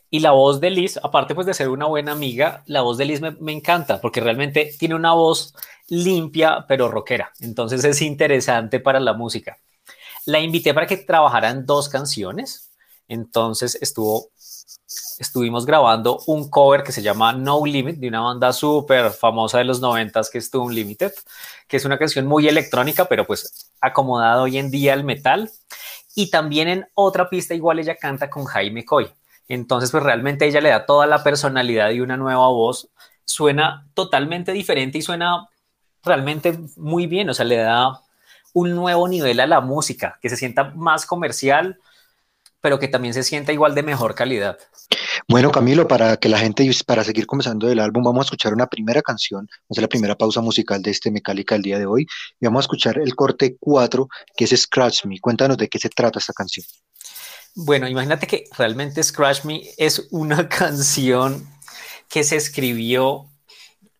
Y 0.10 0.20
la 0.20 0.32
voz 0.32 0.60
de 0.60 0.70
Liz, 0.70 0.98
aparte 1.02 1.34
pues 1.34 1.48
de 1.48 1.54
ser 1.54 1.70
una 1.70 1.88
buena 1.88 2.12
amiga, 2.12 2.64
la 2.68 2.82
voz 2.82 2.98
de 2.98 3.06
Liz 3.06 3.22
me, 3.22 3.32
me 3.32 3.52
encanta 3.52 4.00
porque 4.00 4.22
realmente 4.22 4.72
tiene 4.78 4.94
una 4.94 5.14
voz 5.14 5.56
limpia 5.88 6.66
pero 6.68 6.90
rockera. 6.90 7.32
Entonces 7.40 7.84
es 7.84 8.02
interesante 8.02 8.80
para 8.80 9.00
la 9.00 9.14
música. 9.14 9.58
La 10.26 10.40
invité 10.40 10.74
para 10.74 10.88
que 10.88 10.98
trabajara 10.98 11.50
en 11.50 11.66
dos 11.66 11.90
canciones. 11.90 12.72
Entonces 13.08 13.78
estuvo, 13.82 14.30
estuvimos 15.20 15.66
grabando 15.66 16.20
un 16.28 16.50
cover 16.50 16.84
que 16.84 16.92
se 16.92 17.02
llama 17.02 17.34
No 17.34 17.66
Limit 17.66 17.98
de 17.98 18.08
una 18.08 18.22
banda 18.22 18.54
súper 18.54 19.12
famosa 19.12 19.58
de 19.58 19.64
los 19.64 19.82
noventas 19.82 20.30
que 20.30 20.38
es 20.38 20.50
Tune 20.50 20.66
Unlimited, 20.66 21.14
que 21.68 21.78
es 21.78 21.86
una 21.86 21.98
canción 21.98 22.26
muy 22.26 22.48
electrónica, 22.48 23.06
pero 23.06 23.26
pues 23.26 23.72
acomodada 23.82 24.42
hoy 24.42 24.58
en 24.58 24.72
día 24.72 24.94
al 24.94 25.04
metal. 25.04 25.50
Y 26.16 26.30
también 26.30 26.68
en 26.68 26.88
otra 26.94 27.30
pista 27.30 27.54
igual 27.54 27.80
ella 27.80 27.96
canta 27.96 28.30
con 28.30 28.46
Jaime 28.46 28.86
Coy. 28.86 29.10
Entonces 29.48 29.92
pues 29.92 30.04
realmente 30.04 30.46
ella 30.46 30.62
le 30.62 30.70
da 30.70 30.86
toda 30.86 31.06
la 31.08 31.24
personalidad 31.24 31.90
y 31.92 32.02
una 32.02 32.18
nueva 32.18 32.48
voz. 32.48 32.90
Suena 33.26 33.88
totalmente 33.94 34.52
diferente 34.52 34.98
y 34.98 35.02
suena 35.02 35.50
realmente 36.04 36.60
muy 36.76 37.08
bien, 37.08 37.30
o 37.30 37.34
sea, 37.34 37.46
le 37.46 37.58
da 37.58 38.02
un 38.54 38.76
nuevo 38.76 39.08
nivel 39.08 39.40
a 39.40 39.48
la 39.48 39.62
música, 39.62 40.20
que 40.22 40.30
se 40.30 40.38
sienta 40.38 40.66
más 40.76 41.06
comercial, 41.06 41.80
pero 42.62 42.80
que 42.80 42.88
también 42.88 43.14
se 43.14 43.24
sienta 43.24 43.52
igual 43.52 43.76
de 43.76 43.84
mejor 43.84 44.16
calidad. 44.16 44.58
Bueno, 45.28 45.52
Camilo, 45.52 45.88
para 45.88 46.18
que 46.18 46.28
la 46.28 46.38
gente, 46.38 46.70
para 46.86 47.04
seguir 47.04 47.26
comenzando 47.26 47.70
el 47.70 47.80
álbum, 47.80 48.04
vamos 48.04 48.26
a 48.26 48.28
escuchar 48.28 48.54
una 48.54 48.68
primera 48.68 49.02
canción, 49.02 49.48
vamos 49.70 49.78
a 49.78 49.82
la 49.82 49.88
primera 49.88 50.16
pausa 50.16 50.42
musical 50.42 50.82
de 50.82 50.92
este 50.92 51.12
Mecálica 51.12 51.56
el 51.56 51.62
día 51.62 51.80
de 51.80 51.86
hoy, 51.86 52.06
y 52.40 52.46
vamos 52.46 52.60
a 52.60 52.66
escuchar 52.66 52.98
el 52.98 53.16
corte 53.16 53.56
4, 53.60 54.08
que 54.36 54.44
es 54.46 54.62
Scratch 54.62 55.06
Me. 55.06 55.20
Cuéntanos 55.20 55.58
de 55.58 55.70
qué 55.70 55.80
se 55.80 55.90
trata 55.90 56.20
esta 56.20 56.34
canción. 56.34 56.66
Bueno, 57.56 57.88
imagínate 57.88 58.28
que 58.28 58.46
realmente 58.58 59.02
Scratch 59.02 59.46
Me 59.46 59.62
es 59.78 60.08
una 60.12 60.50
canción 60.50 61.48
que 62.10 62.24
se 62.24 62.36
escribió 62.36 63.30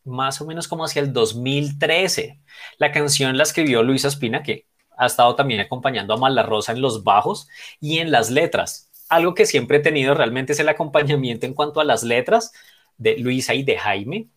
más 0.04 0.42
o 0.42 0.46
menos 0.46 0.68
como 0.68 0.84
hacia 0.84 1.02
el 1.02 1.14
2013. 1.14 2.40
La 2.78 2.92
canción 2.92 3.38
la 3.38 3.44
escribió 3.44 3.82
Luisa 3.82 4.10
Espina, 4.10 4.44
que 4.44 4.68
ha 4.98 5.06
estado 5.06 5.36
también 5.36 5.62
acompañando 5.62 6.14
a 6.14 6.18
Mala 6.18 6.44
Rosa 6.44 6.74
en 6.74 6.82
los 6.82 7.04
bajos 7.04 7.48
y 7.80 8.00
en 8.00 8.12
las 8.12 8.30
letras. 8.30 8.90
Algo 9.14 9.36
que 9.36 9.46
siempre 9.46 9.78
he 9.78 9.80
tenido 9.80 10.16
realmente 10.16 10.54
es 10.54 10.60
el 10.60 10.70
acompañamiento 10.70 11.46
en 11.46 11.54
cuanto 11.54 11.80
a 11.80 11.84
las 11.84 12.02
letras 12.02 12.52
de 12.98 13.16
Luisa 13.20 13.54
y 13.54 13.62
de 13.62 13.78
Jaime. 13.78 14.28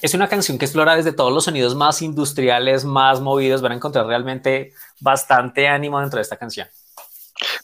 Es 0.00 0.14
una 0.14 0.28
canción 0.28 0.56
que 0.56 0.66
explora 0.66 0.94
desde 0.94 1.12
todos 1.12 1.32
los 1.32 1.46
sonidos 1.46 1.74
más 1.74 2.00
industriales, 2.00 2.84
más 2.84 3.20
movidos. 3.20 3.60
Van 3.60 3.72
a 3.72 3.74
encontrar 3.74 4.06
realmente 4.06 4.72
bastante 5.00 5.66
ánimo 5.66 5.98
dentro 5.98 6.18
de 6.18 6.22
esta 6.22 6.36
canción. 6.36 6.68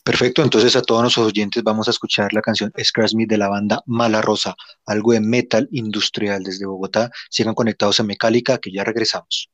Perfecto, 0.03 0.43
entonces 0.43 0.75
a 0.75 0.83
todos 0.83 1.03
nuestros 1.03 1.29
oyentes 1.29 1.63
vamos 1.63 1.87
a 1.87 1.93
escuchar 1.93 2.33
la 2.33 2.43
canción 2.43 2.73
Scratch 2.83 3.15
Me 3.15 3.25
de 3.25 3.39
la 3.39 3.49
banda 3.49 3.81
Mala 3.87 4.21
Rosa, 4.21 4.57
algo 4.87 5.13
de 5.13 5.21
metal 5.21 5.69
industrial 5.71 6.43
desde 6.43 6.67
Bogotá. 6.67 7.13
Sigan 7.31 7.55
conectados 7.55 8.01
a 8.01 8.03
Mecálica, 8.03 8.59
que 8.59 8.73
ya 8.73 8.83
regresamos. 8.83 9.51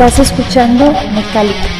Estás 0.00 0.18
escuchando 0.18 0.94
Mecálica. 1.12 1.79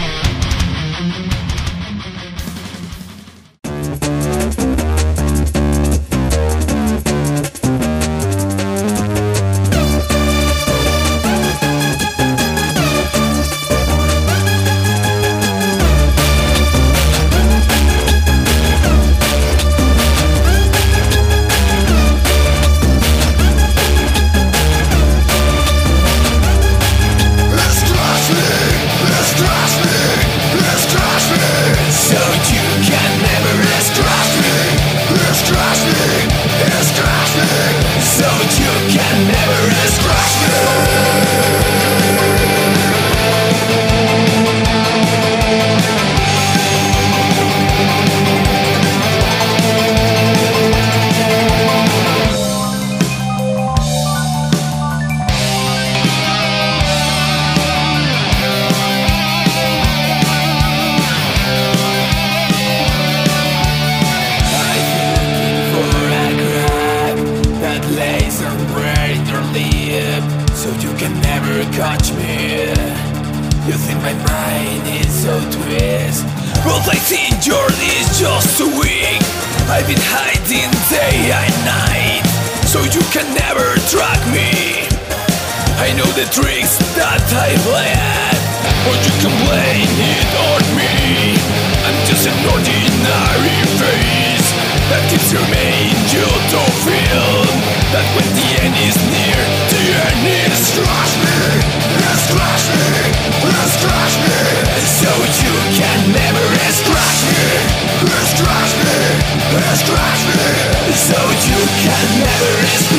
The 86.21 86.29
tricks 86.29 86.77
that 87.01 87.25
I 87.33 87.57
planned. 87.65 88.45
But 88.85 89.01
you 89.09 89.13
blame 89.41 89.89
it 89.89 90.29
on 90.53 90.63
me. 90.77 91.33
I'm 91.89 91.97
just 92.05 92.29
an 92.29 92.37
ordinary 92.45 93.61
face. 93.81 94.49
That 94.93 95.01
keeps 95.09 95.33
your 95.33 95.47
main 95.49 95.97
you 96.11 96.27
to 96.27 96.61
feel 96.83 97.47
That 97.95 98.03
when 98.19 98.27
the 98.35 98.49
end 98.59 98.75
is 98.83 98.99
near 99.07 99.39
The 99.71 99.85
end 99.87 100.27
is 100.51 100.67
crush 100.75 101.15
me 101.15 101.39
It's 101.95 102.27
crush 102.27 102.67
me 102.75 102.91
It's 103.39 103.77
crush 103.79 104.17
me. 104.19 104.35
So 104.83 105.11
you 105.15 105.55
can 105.79 106.11
never 106.11 106.47
scratch 106.75 107.23
me 107.31 107.47
It's 108.03 108.35
crush 108.35 108.73
me 108.83 108.99
It's 109.63 109.83
crush 109.87 110.23
me. 110.27 110.43
So 110.91 111.19
you 111.47 111.61
can 111.87 112.07
never 112.19 112.90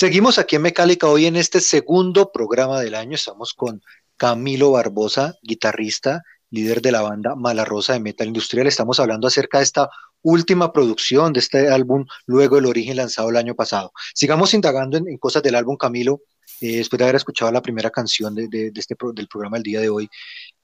Seguimos 0.00 0.38
aquí 0.38 0.56
en 0.56 0.62
Mecálica 0.62 1.08
hoy 1.08 1.26
en 1.26 1.36
este 1.36 1.60
segundo 1.60 2.32
programa 2.32 2.80
del 2.80 2.94
año. 2.94 3.16
Estamos 3.16 3.52
con 3.52 3.82
Camilo 4.16 4.70
Barbosa, 4.70 5.34
guitarrista, 5.42 6.22
líder 6.48 6.80
de 6.80 6.90
la 6.90 7.02
banda 7.02 7.34
Mala 7.36 7.66
Rosa 7.66 7.92
de 7.92 8.00
Metal 8.00 8.26
Industrial. 8.26 8.66
Estamos 8.66 8.98
hablando 8.98 9.26
acerca 9.28 9.58
de 9.58 9.64
esta 9.64 9.90
última 10.22 10.72
producción 10.72 11.34
de 11.34 11.40
este 11.40 11.68
álbum, 11.68 12.06
luego 12.24 12.56
del 12.56 12.64
origen 12.64 12.96
lanzado 12.96 13.28
el 13.28 13.36
año 13.36 13.54
pasado. 13.54 13.92
Sigamos 14.14 14.54
indagando 14.54 14.96
en, 14.96 15.18
cosas 15.18 15.42
del 15.42 15.54
álbum, 15.54 15.76
Camilo, 15.76 16.22
eh, 16.62 16.78
después 16.78 16.96
de 16.96 17.04
haber 17.04 17.16
escuchado 17.16 17.52
la 17.52 17.60
primera 17.60 17.90
canción 17.90 18.34
de, 18.34 18.48
de- 18.48 18.72
este, 18.74 18.96
pro- 18.96 19.12
del 19.12 19.28
programa 19.28 19.58
del 19.58 19.64
día 19.64 19.80
de 19.82 19.90
hoy, 19.90 20.08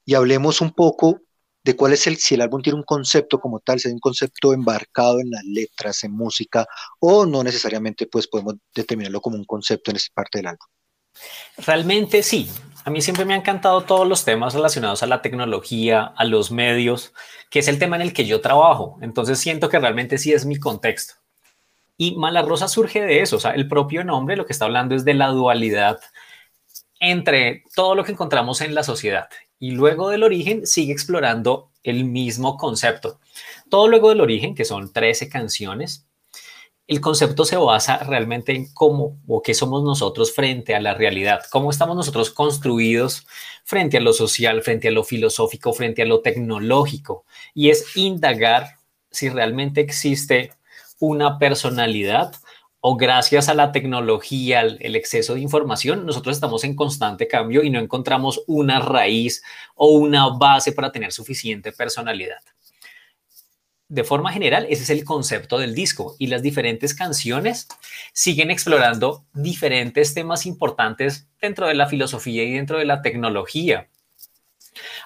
y 0.03 0.15
hablemos 0.15 0.61
un 0.61 0.73
poco 0.73 1.21
de 1.67 1.75
cuál 1.75 1.91
es 1.91 2.07
el, 2.07 2.15
si 2.15 2.35
el 2.35 2.41
álbum 2.41 2.61
tiene 2.61 2.79
un 2.79 2.85
concepto 2.85 3.41
como 3.41 3.59
tal, 3.59 3.77
si 3.77 3.89
hay 3.89 3.93
un 3.93 3.99
concepto 3.99 4.53
embarcado 4.53 5.19
en 5.19 5.29
las 5.29 5.43
letras, 5.43 6.01
en 6.05 6.13
música, 6.13 6.65
o 7.01 7.25
no 7.25 7.43
necesariamente 7.43 8.07
pues 8.07 8.25
podemos 8.25 8.55
determinarlo 8.73 9.19
como 9.19 9.35
un 9.35 9.43
concepto 9.43 9.91
en 9.91 9.97
esta 9.97 10.13
parte 10.13 10.37
del 10.37 10.47
álbum. 10.47 10.65
Realmente 11.57 12.23
sí. 12.23 12.49
A 12.85 12.89
mí 12.89 13.01
siempre 13.01 13.25
me 13.25 13.33
han 13.33 13.41
encantado 13.41 13.81
todos 13.81 14.07
los 14.07 14.23
temas 14.23 14.53
relacionados 14.53 15.03
a 15.03 15.07
la 15.07 15.21
tecnología, 15.21 16.13
a 16.15 16.23
los 16.23 16.51
medios, 16.51 17.13
que 17.49 17.59
es 17.59 17.67
el 17.67 17.79
tema 17.79 17.97
en 17.97 18.03
el 18.03 18.13
que 18.13 18.25
yo 18.25 18.39
trabajo. 18.39 18.97
Entonces 19.01 19.37
siento 19.37 19.67
que 19.67 19.77
realmente 19.77 20.17
sí 20.17 20.31
es 20.31 20.45
mi 20.45 20.57
contexto. 20.57 21.15
Y 21.97 22.15
Mala 22.15 22.43
Rosa 22.43 22.69
surge 22.69 23.01
de 23.01 23.19
eso. 23.21 23.35
O 23.35 23.39
sea, 23.41 23.51
el 23.51 23.67
propio 23.67 24.05
nombre 24.05 24.37
lo 24.37 24.45
que 24.45 24.53
está 24.53 24.63
hablando 24.63 24.95
es 24.95 25.03
de 25.03 25.15
la 25.15 25.27
dualidad 25.27 25.99
entre 27.01 27.65
todo 27.75 27.93
lo 27.93 28.05
que 28.05 28.13
encontramos 28.13 28.61
en 28.61 28.73
la 28.73 28.83
sociedad. 28.83 29.27
Y 29.59 29.71
luego 29.71 30.09
del 30.09 30.23
origen 30.23 30.67
sigue 30.67 30.93
explorando 30.93 31.71
el 31.83 32.05
mismo 32.05 32.57
concepto. 32.57 33.19
Todo 33.69 33.87
luego 33.87 34.09
del 34.09 34.21
origen, 34.21 34.55
que 34.55 34.65
son 34.65 34.91
13 34.91 35.29
canciones, 35.29 36.07
el 36.87 37.01
concepto 37.01 37.43
se 37.43 37.57
basa 37.57 37.97
realmente 37.97 38.55
en 38.55 38.71
cómo 38.73 39.19
o 39.27 39.41
qué 39.41 39.53
somos 39.53 39.83
nosotros 39.83 40.33
frente 40.33 40.73
a 40.73 40.79
la 40.79 40.93
realidad, 40.93 41.41
cómo 41.51 41.69
estamos 41.69 41.97
nosotros 41.97 42.29
construidos 42.29 43.27
frente 43.65 43.97
a 43.97 44.01
lo 44.01 44.13
social, 44.13 44.61
frente 44.61 44.87
a 44.87 44.91
lo 44.91 45.03
filosófico, 45.03 45.73
frente 45.73 46.01
a 46.01 46.05
lo 46.05 46.21
tecnológico. 46.21 47.25
Y 47.53 47.69
es 47.69 47.97
indagar 47.97 48.77
si 49.11 49.27
realmente 49.27 49.81
existe 49.81 50.53
una 50.99 51.37
personalidad 51.39 52.33
o 52.79 52.95
gracias 52.95 53.49
a 53.49 53.53
la 53.53 53.71
tecnología, 53.71 54.61
el, 54.61 54.95
exceso 54.95 55.33
de 55.33 55.41
información, 55.41 56.05
nosotros 56.05 56.35
estamos 56.37 56.63
en 56.63 56.75
constante 56.75 57.27
cambio 57.27 57.63
y 57.63 57.69
no 57.69 57.79
encontramos 57.79 58.43
una 58.47 58.79
raíz 58.79 59.43
o 59.75 59.89
una 59.89 60.29
base 60.29 60.71
para 60.71 60.91
tener 60.91 61.11
suficiente 61.11 61.71
personalidad 61.71 62.39
de 63.89 64.03
forma 64.03 64.33
general, 64.33 64.67
ese 64.69 64.83
es 64.83 64.89
el 64.89 65.05
concepto 65.05 65.57
del 65.59 65.73
disco 65.73 66.15
y 66.19 66.27
las 66.27 66.41
diferentes 66.41 66.93
canciones 66.93 67.67
siguen 68.11 68.51
explorando 68.51 69.25
diferentes 69.33 70.13
temas 70.13 70.45
importantes 70.45 71.27
dentro 71.41 71.67
de 71.67 71.75
la 71.75 71.87
filosofía 71.87 72.43
y 72.43 72.53
dentro 72.53 72.79
de 72.79 72.85
la 72.85 73.01
tecnología. 73.01 73.87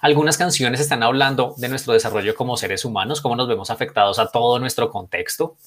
Algunas 0.02 0.38
canciones 0.38 0.80
están 0.80 1.04
hablando 1.04 1.56
de 1.58 1.70
nuestro 1.70 1.94
desarrollo 1.94 2.36
como 2.36 2.58
seres 2.58 2.86
humanos, 2.86 3.22
cómo 3.22 3.36
nos 3.36 3.48
vemos 3.48 3.70
afectados 3.70 4.20
a 4.20 4.28
todo 4.28 4.60
nuestro 4.60 4.90
contexto, 4.90 5.58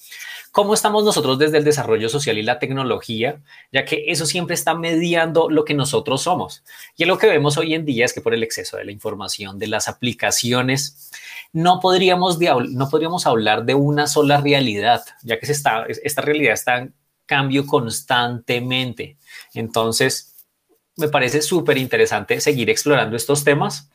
cómo 0.52 0.74
estamos 0.74 1.04
nosotros 1.04 1.38
desde 1.38 1.58
el 1.58 1.64
desarrollo 1.64 2.08
social 2.08 2.38
y 2.38 2.42
la 2.42 2.58
tecnología, 2.58 3.40
ya 3.72 3.84
que 3.84 4.04
eso 4.08 4.26
siempre 4.26 4.54
está 4.54 4.74
mediando 4.74 5.50
lo 5.50 5.64
que 5.64 5.74
nosotros 5.74 6.22
somos. 6.22 6.62
Y 6.96 7.04
lo 7.04 7.18
que 7.18 7.26
vemos 7.26 7.56
hoy 7.56 7.74
en 7.74 7.84
día 7.84 8.04
es 8.04 8.12
que 8.12 8.20
por 8.20 8.34
el 8.34 8.42
exceso 8.42 8.76
de 8.76 8.84
la 8.84 8.92
información, 8.92 9.58
de 9.58 9.66
las 9.66 9.88
aplicaciones, 9.88 11.10
no 11.52 11.80
podríamos, 11.80 12.38
no 12.38 12.88
podríamos 12.88 13.26
hablar 13.26 13.64
de 13.64 13.74
una 13.74 14.06
sola 14.06 14.40
realidad, 14.40 15.04
ya 15.22 15.38
que 15.38 15.46
esta 15.46 16.22
realidad 16.22 16.54
está 16.54 16.78
en 16.78 16.94
cambio 17.26 17.66
constantemente. 17.66 19.16
Entonces, 19.54 20.33
me 20.96 21.08
parece 21.08 21.42
súper 21.42 21.78
interesante 21.78 22.40
seguir 22.40 22.70
explorando 22.70 23.16
estos 23.16 23.44
temas 23.44 23.90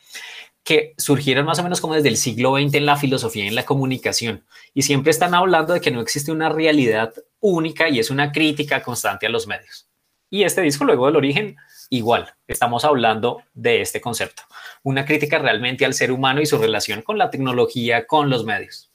que 0.64 0.94
surgieron 0.98 1.46
más 1.46 1.60
o 1.60 1.64
menos 1.64 1.82
como 1.82 1.96
desde 1.96 2.10
el 2.10 2.18
siglo 2.18 2.56
XX 2.58 2.76
en 2.76 2.86
la 2.86 2.98
filosofía 2.98 3.46
y 3.46 3.48
en 3.48 3.56
la 3.56 3.66
comunicación. 3.66 4.46
Y 4.74 4.84
siempre 4.84 5.12
están 5.12 5.34
hablando 5.34 5.74
de 5.74 5.82
que 5.82 5.92
no 5.92 6.02
existe 6.02 6.32
una 6.32 6.50
realidad 6.50 7.14
única 7.40 7.90
y 7.90 8.00
es 8.00 8.10
una 8.10 8.32
crítica 8.32 8.84
constante 8.84 9.26
a 9.26 9.30
los 9.30 9.48
medios. 9.48 9.88
Y 10.30 10.44
este 10.44 10.62
disco, 10.62 10.86
luego 10.86 11.08
del 11.08 11.16
origen, 11.16 11.56
igual, 11.90 12.36
estamos 12.48 12.86
hablando 12.86 13.42
de 13.54 13.82
este 13.82 14.00
concepto. 14.00 14.44
Una 14.84 15.06
crítica 15.06 15.40
realmente 15.40 15.86
al 15.86 15.96
ser 15.96 16.12
humano 16.12 16.42
y 16.42 16.46
su 16.46 16.58
relación 16.58 17.02
con 17.02 17.18
la 17.18 17.32
tecnología, 17.32 18.06
con 18.06 18.30
los 18.30 18.46
medios. 18.46 18.89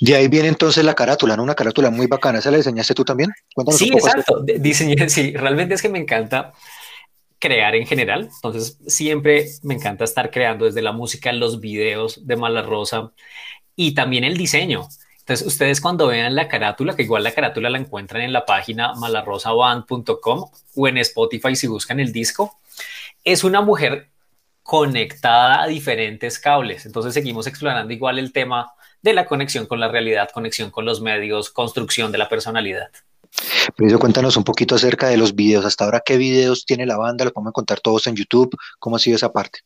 De 0.00 0.14
ahí 0.14 0.28
viene 0.28 0.48
entonces 0.48 0.84
la 0.84 0.94
carátula, 0.94 1.36
¿no? 1.36 1.42
Una 1.42 1.54
carátula 1.54 1.90
muy 1.90 2.06
bacana. 2.06 2.38
¿Esa 2.38 2.50
la 2.50 2.58
diseñaste 2.58 2.94
tú 2.94 3.04
también? 3.04 3.30
Cuéntanos 3.54 3.78
sí, 3.78 3.90
exacto. 3.92 4.42
Diseñé, 4.42 5.08
sí, 5.08 5.32
realmente 5.36 5.74
es 5.74 5.82
que 5.82 5.88
me 5.88 5.98
encanta 5.98 6.52
crear 7.38 7.74
en 7.74 7.86
general. 7.86 8.28
Entonces, 8.34 8.78
siempre 8.86 9.46
me 9.62 9.74
encanta 9.74 10.04
estar 10.04 10.30
creando 10.30 10.64
desde 10.64 10.82
la 10.82 10.92
música, 10.92 11.32
los 11.32 11.60
videos 11.60 12.26
de 12.26 12.36
Mala 12.36 12.62
Rosa 12.62 13.12
y 13.74 13.94
también 13.94 14.24
el 14.24 14.36
diseño. 14.36 14.88
Entonces, 15.20 15.46
ustedes 15.46 15.80
cuando 15.80 16.06
vean 16.06 16.34
la 16.34 16.48
carátula, 16.48 16.94
que 16.94 17.02
igual 17.02 17.24
la 17.24 17.32
carátula 17.32 17.68
la 17.68 17.78
encuentran 17.78 18.22
en 18.22 18.32
la 18.32 18.46
página 18.46 18.94
malarrosaband.com 18.94 20.50
o 20.76 20.88
en 20.88 20.98
Spotify 20.98 21.56
si 21.56 21.66
buscan 21.66 22.00
el 22.00 22.12
disco, 22.12 22.58
es 23.24 23.42
una 23.42 23.60
mujer 23.60 24.08
conectada 24.62 25.62
a 25.62 25.66
diferentes 25.66 26.38
cables. 26.38 26.86
Entonces, 26.86 27.12
seguimos 27.12 27.46
explorando 27.46 27.92
igual 27.92 28.18
el 28.18 28.32
tema 28.32 28.72
de 29.06 29.14
la 29.14 29.24
conexión 29.24 29.66
con 29.66 29.80
la 29.80 29.88
realidad, 29.88 30.28
conexión 30.34 30.70
con 30.70 30.84
los 30.84 31.00
medios, 31.00 31.50
construcción 31.50 32.12
de 32.12 32.18
la 32.18 32.28
personalidad. 32.28 32.90
Pero 33.76 33.98
cuéntanos 33.98 34.36
un 34.36 34.44
poquito 34.44 34.74
acerca 34.74 35.08
de 35.08 35.16
los 35.16 35.34
videos. 35.34 35.64
Hasta 35.64 35.84
ahora, 35.84 36.02
¿qué 36.04 36.16
videos 36.16 36.66
tiene 36.66 36.86
la 36.86 36.96
banda? 36.96 37.24
¿Los 37.24 37.32
podemos 37.32 37.52
contar 37.52 37.80
todos 37.80 38.06
en 38.06 38.16
YouTube? 38.16 38.56
¿Cómo 38.78 38.96
ha 38.96 38.98
sido 38.98 39.16
esa 39.16 39.32
parte? 39.32 39.60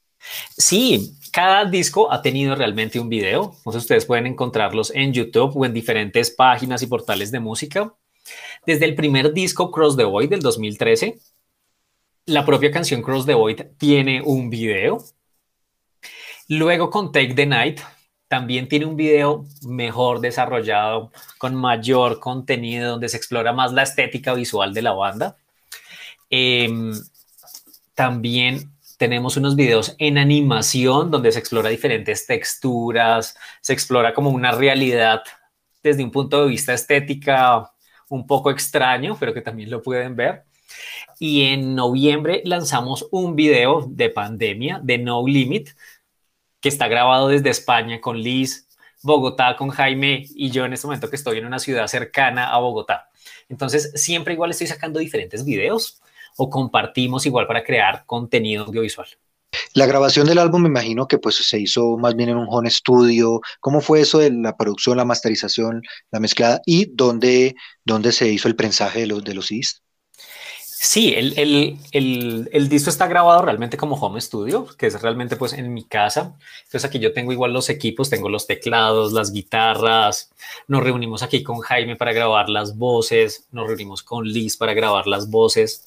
Sí, 0.57 1.15
cada 1.33 1.65
disco 1.65 2.13
ha 2.13 2.21
tenido 2.21 2.55
realmente 2.55 3.01
un 3.01 3.09
video. 3.09 3.55
Entonces 3.57 3.83
ustedes 3.83 4.05
pueden 4.05 4.27
encontrarlos 4.27 4.93
en 4.95 5.13
YouTube 5.13 5.57
o 5.57 5.65
en 5.65 5.73
diferentes 5.73 6.31
páginas 6.31 6.83
y 6.83 6.87
portales 6.87 7.31
de 7.31 7.41
música. 7.41 7.95
Desde 8.67 8.85
el 8.85 8.95
primer 8.95 9.33
disco 9.33 9.71
Cross 9.71 9.97
the 9.97 10.05
Void 10.05 10.29
del 10.29 10.41
2013, 10.41 11.19
la 12.27 12.45
propia 12.45 12.71
canción 12.71 13.01
Cross 13.01 13.25
the 13.25 13.35
Void 13.35 13.61
tiene 13.79 14.21
un 14.23 14.51
video. 14.51 15.03
Luego 16.49 16.91
con 16.91 17.11
Take 17.13 17.35
the 17.35 17.47
Night 17.47 17.81
también 18.31 18.69
tiene 18.69 18.87
un 18.87 18.95
video 18.95 19.45
mejor 19.67 20.21
desarrollado, 20.21 21.11
con 21.37 21.57
mayor 21.57 22.21
contenido, 22.21 22.93
donde 22.93 23.09
se 23.09 23.17
explora 23.17 23.53
más 23.53 23.73
la 23.73 23.83
estética 23.83 24.35
visual 24.35 24.73
de 24.73 24.83
la 24.83 24.93
banda. 24.93 25.37
Em, 26.31 26.93
también 27.93 28.71
tenemos 28.99 29.37
unos 29.37 29.57
videos 29.57 29.97
en 29.99 30.17
animación 30.17 31.11
donde 31.11 31.33
se 31.33 31.41
explora 31.41 31.71
diferentes 31.71 32.25
texturas, 32.25 33.37
se 33.61 33.73
explora 33.73 34.15
como 34.15 34.31
una 34.31 34.53
realidad 34.53 35.23
desde 35.83 36.05
un 36.05 36.13
punto 36.13 36.45
de 36.45 36.51
vista 36.51 36.73
estética 36.73 37.73
un 38.11 38.29
poco 38.29 38.53
extraño, 38.53 39.17
pero 39.19 39.35
que 39.35 39.43
también 39.43 39.71
lo 39.71 39.83
pueden 39.83 40.15
ver. 40.15 40.45
Y 41.19 41.47
en 41.47 41.75
noviembre 41.75 42.43
lanzamos 42.45 43.09
un 43.11 43.35
video 43.35 43.89
de 43.91 44.09
pandemia 44.09 44.79
de 44.85 44.99
No 44.99 45.27
Limit, 45.27 45.71
que 46.61 46.69
está 46.69 46.89
grabado 46.89 47.29
desde 47.29 47.51
España 47.51 48.01
con 48.01 48.19
Liz, 48.19 48.69
Bogotá 49.03 49.57
con 49.57 49.71
Jaime 49.71 50.25
y 50.35 50.51
yo 50.51 50.65
en 50.65 50.73
este 50.73 50.87
momento 50.87 51.09
que 51.09 51.17
estoy 51.17 51.39
en 51.39 51.47
una 51.47 51.59
ciudad 51.59 51.87
cercana 51.87 52.53
a 52.53 52.59
Bogotá. 52.59 53.09
Entonces, 53.49 53.93
siempre 53.95 54.35
igual 54.35 54.51
estoy 54.51 54.67
sacando 54.67 55.01
diferentes 55.01 55.45
videos 55.45 56.01
o 56.37 56.51
compartimos 56.51 57.27
igual 57.27 57.47
para 57.47 57.65
crear 57.65 58.05
contenido 58.07 58.65
audiovisual. 58.65 59.09
La 59.75 59.87
grabación 59.87 60.27
del 60.27 60.39
álbum 60.39 60.63
me 60.63 60.69
imagino 60.69 61.07
que 61.07 61.19
pues 61.19 61.37
se 61.37 61.59
hizo 61.59 61.97
más 61.97 62.15
bien 62.15 62.29
en 62.29 62.37
un 62.37 62.47
home 62.49 62.71
studio. 62.71 63.41
¿Cómo 63.61 63.81
fue 63.81 64.01
eso 64.01 64.19
de 64.19 64.31
la 64.31 64.57
producción, 64.57 64.97
la 64.97 65.05
masterización, 65.05 65.83
la 66.11 66.21
mezclada 66.21 66.61
y 66.67 66.91
dónde, 66.93 67.57
dónde 67.85 68.13
se 68.13 68.29
hizo 68.29 68.49
el 68.49 68.57
prensaje 68.57 69.01
de 69.01 69.07
los, 69.09 69.25
de 69.25 69.35
los 69.35 69.47
CDs? 69.47 69.83
Sí, 70.83 71.13
el, 71.15 71.39
el, 71.39 71.79
el, 71.93 72.49
el, 72.53 72.69
disco 72.71 72.89
está 72.89 73.07
grabado 73.07 73.43
realmente 73.43 73.77
como 73.77 73.97
home 73.97 74.19
studio, 74.19 74.67
que 74.79 74.87
es 74.87 75.03
realmente 75.03 75.37
pues 75.37 75.53
en 75.53 75.75
mi 75.75 75.85
casa. 75.85 76.39
Entonces 76.65 76.87
aquí 76.87 76.99
yo 76.99 77.13
tengo 77.13 77.33
igual 77.33 77.53
los 77.53 77.69
equipos, 77.69 78.09
tengo 78.09 78.31
los 78.31 78.47
teclados, 78.47 79.13
las 79.13 79.31
guitarras. 79.31 80.31
Nos 80.69 80.83
reunimos 80.83 81.23
aquí 81.23 81.43
con 81.43 81.61
Jaime 81.61 81.97
para 81.97 82.15
grabar 82.15 82.49
las 82.49 82.79
voces, 82.79 83.47
nos 83.53 83.67
reunimos 83.67 84.03
con 84.03 84.27
Liz 84.27 84.57
para 84.57 84.73
grabar 84.73 85.07
las 85.07 85.29
voces. 85.29 85.85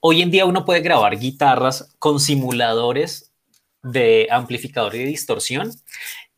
Hoy 0.00 0.22
en 0.22 0.30
día 0.30 0.46
uno 0.46 0.64
puede 0.64 0.80
grabar 0.80 1.18
guitarras 1.18 1.94
con 1.98 2.18
simuladores 2.18 3.32
de 3.82 4.28
amplificador 4.30 4.94
y 4.94 5.00
de 5.00 5.04
distorsión, 5.06 5.72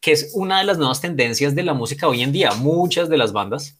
que 0.00 0.10
es 0.10 0.32
una 0.34 0.58
de 0.58 0.64
las 0.64 0.78
nuevas 0.78 1.00
tendencias 1.00 1.54
de 1.54 1.62
la 1.62 1.74
música 1.74 2.08
hoy 2.08 2.22
en 2.22 2.32
día. 2.32 2.54
Muchas 2.54 3.08
de 3.08 3.18
las 3.18 3.32
bandas 3.32 3.78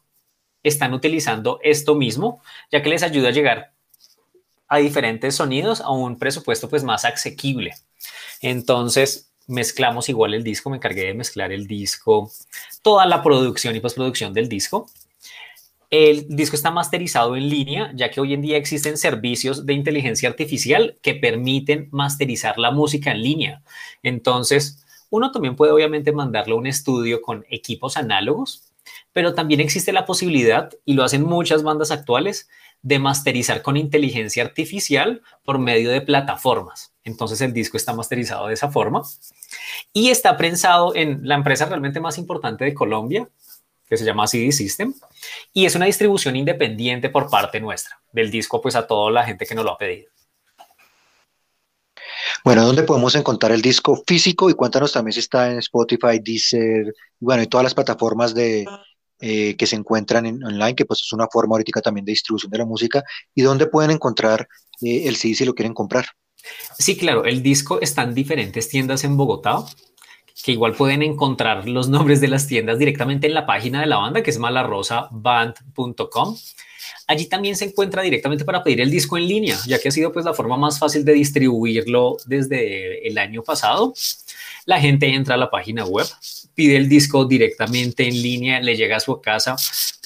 están 0.62 0.94
utilizando 0.94 1.58
esto 1.64 1.96
mismo, 1.96 2.40
ya 2.70 2.80
que 2.80 2.90
les 2.90 3.02
ayuda 3.02 3.30
a 3.30 3.32
llegar 3.32 3.73
a 4.74 4.78
diferentes 4.78 5.36
sonidos 5.36 5.80
a 5.80 5.90
un 5.90 6.18
presupuesto 6.18 6.68
pues 6.68 6.84
más 6.84 7.04
asequible. 7.04 7.74
Entonces 8.40 9.30
mezclamos 9.46 10.08
igual 10.08 10.34
el 10.34 10.42
disco, 10.42 10.70
me 10.70 10.76
encargué 10.76 11.06
de 11.06 11.14
mezclar 11.14 11.52
el 11.52 11.66
disco, 11.66 12.30
toda 12.82 13.06
la 13.06 13.22
producción 13.22 13.76
y 13.76 13.80
postproducción 13.80 14.32
del 14.32 14.48
disco. 14.48 14.90
El 15.90 16.26
disco 16.28 16.56
está 16.56 16.70
masterizado 16.70 17.36
en 17.36 17.48
línea, 17.48 17.92
ya 17.94 18.10
que 18.10 18.20
hoy 18.20 18.34
en 18.34 18.42
día 18.42 18.56
existen 18.56 18.96
servicios 18.96 19.64
de 19.64 19.74
inteligencia 19.74 20.28
artificial 20.28 20.98
que 21.02 21.14
permiten 21.14 21.88
masterizar 21.92 22.58
la 22.58 22.72
música 22.72 23.12
en 23.12 23.22
línea. 23.22 23.62
Entonces, 24.02 24.84
uno 25.10 25.30
también 25.30 25.54
puede 25.54 25.72
obviamente 25.72 26.10
mandarlo 26.10 26.56
a 26.56 26.58
un 26.58 26.66
estudio 26.66 27.22
con 27.22 27.44
equipos 27.48 27.96
análogos, 27.96 28.73
pero 29.14 29.32
también 29.32 29.60
existe 29.60 29.92
la 29.92 30.04
posibilidad, 30.04 30.70
y 30.84 30.92
lo 30.92 31.04
hacen 31.04 31.22
muchas 31.22 31.62
bandas 31.62 31.90
actuales, 31.90 32.48
de 32.82 32.98
masterizar 32.98 33.62
con 33.62 33.78
inteligencia 33.78 34.44
artificial 34.44 35.22
por 35.42 35.58
medio 35.58 35.90
de 35.90 36.02
plataformas. 36.02 36.92
Entonces 37.02 37.40
el 37.40 37.54
disco 37.54 37.78
está 37.78 37.94
masterizado 37.94 38.48
de 38.48 38.54
esa 38.54 38.70
forma 38.70 39.02
y 39.94 40.10
está 40.10 40.36
prensado 40.36 40.94
en 40.94 41.20
la 41.22 41.36
empresa 41.36 41.64
realmente 41.64 42.00
más 42.00 42.18
importante 42.18 42.64
de 42.64 42.74
Colombia, 42.74 43.26
que 43.88 43.96
se 43.96 44.04
llama 44.04 44.26
CD 44.26 44.52
System, 44.52 44.92
y 45.52 45.64
es 45.64 45.74
una 45.74 45.86
distribución 45.86 46.36
independiente 46.36 47.08
por 47.08 47.30
parte 47.30 47.60
nuestra 47.60 48.00
del 48.12 48.30
disco, 48.30 48.60
pues 48.60 48.76
a 48.76 48.86
toda 48.86 49.10
la 49.10 49.24
gente 49.24 49.46
que 49.46 49.54
nos 49.54 49.64
lo 49.64 49.72
ha 49.72 49.78
pedido. 49.78 50.10
Bueno, 52.44 52.66
¿dónde 52.66 52.82
podemos 52.82 53.14
encontrar 53.14 53.52
el 53.52 53.62
disco 53.62 54.02
físico? 54.06 54.50
Y 54.50 54.54
cuéntanos 54.54 54.92
también 54.92 55.14
si 55.14 55.20
está 55.20 55.50
en 55.50 55.58
Spotify, 55.60 56.18
Deezer, 56.22 56.94
bueno, 57.18 57.42
y 57.42 57.46
todas 57.46 57.64
las 57.64 57.74
plataformas 57.74 58.34
de, 58.34 58.66
eh, 59.20 59.56
que 59.56 59.66
se 59.66 59.76
encuentran 59.76 60.26
en 60.26 60.42
online, 60.44 60.74
que 60.74 60.84
pues 60.84 61.00
es 61.02 61.12
una 61.12 61.26
forma 61.32 61.54
ahorita 61.54 61.80
también 61.80 62.04
de 62.04 62.12
distribución 62.12 62.50
de 62.50 62.58
la 62.58 62.66
música, 62.66 63.02
y 63.34 63.42
dónde 63.42 63.66
pueden 63.66 63.90
encontrar 63.90 64.48
eh, 64.82 65.06
el 65.06 65.16
CD 65.16 65.34
si 65.34 65.44
lo 65.44 65.54
quieren 65.54 65.74
comprar. 65.74 66.06
Sí, 66.78 66.96
claro, 66.96 67.24
el 67.24 67.42
disco 67.42 67.80
está 67.80 68.02
en 68.02 68.14
diferentes 68.14 68.68
tiendas 68.68 69.04
en 69.04 69.16
Bogotá, 69.16 69.64
que 70.44 70.52
igual 70.52 70.74
pueden 70.74 71.02
encontrar 71.02 71.68
los 71.68 71.88
nombres 71.94 72.20
de 72.20 72.28
las 72.28 72.46
tiendas 72.46 72.78
directamente 72.78 73.26
en 73.26 73.34
la 73.34 73.46
página 73.46 73.80
de 73.80 73.86
la 73.86 73.96
banda, 73.96 74.22
que 74.22 74.30
es 74.30 74.38
malarrosaband.com. 74.38 76.36
Allí 77.06 77.26
también 77.26 77.56
se 77.56 77.66
encuentra 77.66 78.02
directamente 78.02 78.44
para 78.44 78.62
pedir 78.62 78.80
el 78.80 78.90
disco 78.90 79.16
en 79.16 79.28
línea, 79.28 79.58
ya 79.66 79.78
que 79.78 79.88
ha 79.88 79.92
sido 79.92 80.12
pues 80.12 80.24
la 80.24 80.34
forma 80.34 80.56
más 80.56 80.78
fácil 80.78 81.04
de 81.04 81.12
distribuirlo 81.12 82.16
desde 82.26 83.06
el 83.06 83.18
año 83.18 83.42
pasado. 83.42 83.94
La 84.66 84.80
gente 84.80 85.08
entra 85.08 85.34
a 85.34 85.38
la 85.38 85.50
página 85.50 85.84
web, 85.84 86.06
pide 86.54 86.76
el 86.76 86.88
disco 86.88 87.24
directamente 87.24 88.08
en 88.08 88.22
línea, 88.22 88.60
le 88.60 88.76
llega 88.76 88.96
a 88.96 89.00
su 89.00 89.20
casa, 89.20 89.56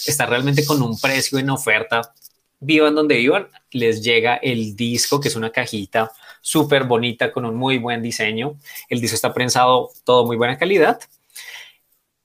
está 0.06 0.26
realmente 0.26 0.64
con 0.64 0.82
un 0.82 0.98
precio 0.98 1.38
en 1.38 1.50
oferta. 1.50 2.14
Vivan 2.60 2.94
donde 2.94 3.16
vivan, 3.16 3.48
les 3.70 4.02
llega 4.02 4.36
el 4.36 4.74
disco, 4.74 5.20
que 5.20 5.28
es 5.28 5.36
una 5.36 5.50
cajita 5.50 6.10
súper 6.40 6.84
bonita 6.84 7.30
con 7.30 7.44
un 7.44 7.54
muy 7.54 7.78
buen 7.78 8.02
diseño. 8.02 8.56
El 8.88 9.00
disco 9.00 9.14
está 9.14 9.32
prensado 9.32 9.90
todo 10.04 10.26
muy 10.26 10.36
buena 10.36 10.58
calidad 10.58 10.98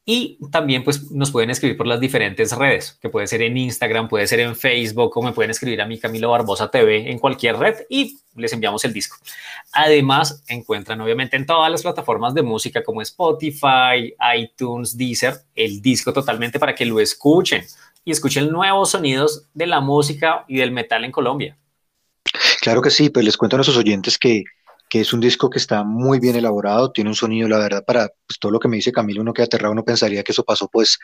y 0.05 0.37
también 0.51 0.83
pues 0.83 1.11
nos 1.11 1.31
pueden 1.31 1.49
escribir 1.49 1.77
por 1.77 1.87
las 1.87 1.99
diferentes 1.99 2.51
redes, 2.51 2.97
que 3.01 3.09
puede 3.09 3.27
ser 3.27 3.41
en 3.41 3.55
Instagram, 3.55 4.09
puede 4.09 4.27
ser 4.27 4.41
en 4.41 4.55
Facebook, 4.55 5.15
o 5.15 5.21
me 5.21 5.31
pueden 5.31 5.51
escribir 5.51 5.81
a 5.81 5.85
mi 5.85 5.97
Camilo 5.97 6.31
Barbosa 6.31 6.69
TV 6.69 7.09
en 7.09 7.19
cualquier 7.19 7.57
red 7.57 7.75
y 7.89 8.19
les 8.35 8.51
enviamos 8.51 8.83
el 8.83 8.91
disco. 8.91 9.17
Además, 9.71 10.43
encuentran 10.47 10.99
obviamente 10.99 11.37
en 11.37 11.45
todas 11.45 11.71
las 11.71 11.83
plataformas 11.83 12.33
de 12.33 12.43
música 12.43 12.83
como 12.83 13.01
Spotify, 13.01 14.13
iTunes, 14.37 14.97
Deezer, 14.97 15.35
el 15.55 15.81
disco 15.81 16.11
totalmente 16.11 16.59
para 16.59 16.75
que 16.75 16.85
lo 16.85 16.99
escuchen 16.99 17.63
y 18.03 18.11
escuchen 18.11 18.49
nuevos 18.51 18.91
sonidos 18.91 19.47
de 19.53 19.67
la 19.67 19.79
música 19.79 20.43
y 20.49 20.57
del 20.57 20.71
metal 20.71 21.05
en 21.05 21.11
Colombia. 21.11 21.57
Claro 22.59 22.81
que 22.81 22.89
sí, 22.89 23.09
pues 23.09 23.23
les 23.23 23.37
cuento 23.37 23.55
a 23.55 23.59
nuestros 23.59 23.77
oyentes 23.77 24.17
que 24.17 24.43
que 24.93 25.01
es 25.01 25.11
un 25.11 25.21
disco 25.21 25.49
que 25.49 25.57
está 25.57 25.83
muy 25.83 26.19
bien 26.19 26.35
elaborado, 26.35 26.91
tiene 26.91 27.09
un 27.09 27.15
sonido, 27.15 27.49
la 27.49 27.57
verdad, 27.57 27.83
para 27.83 28.09
pues, 28.27 28.37
todo 28.39 28.51
lo 28.51 28.59
que 28.59 28.67
me 28.67 28.75
dice 28.75 28.91
Camilo, 28.91 29.21
uno 29.21 29.33
queda 29.33 29.45
aterrado, 29.45 29.71
uno 29.71 29.83
pensaría 29.83 30.21
que 30.21 30.33
eso 30.33 30.43
pasó 30.43 30.67
pues 30.67 30.99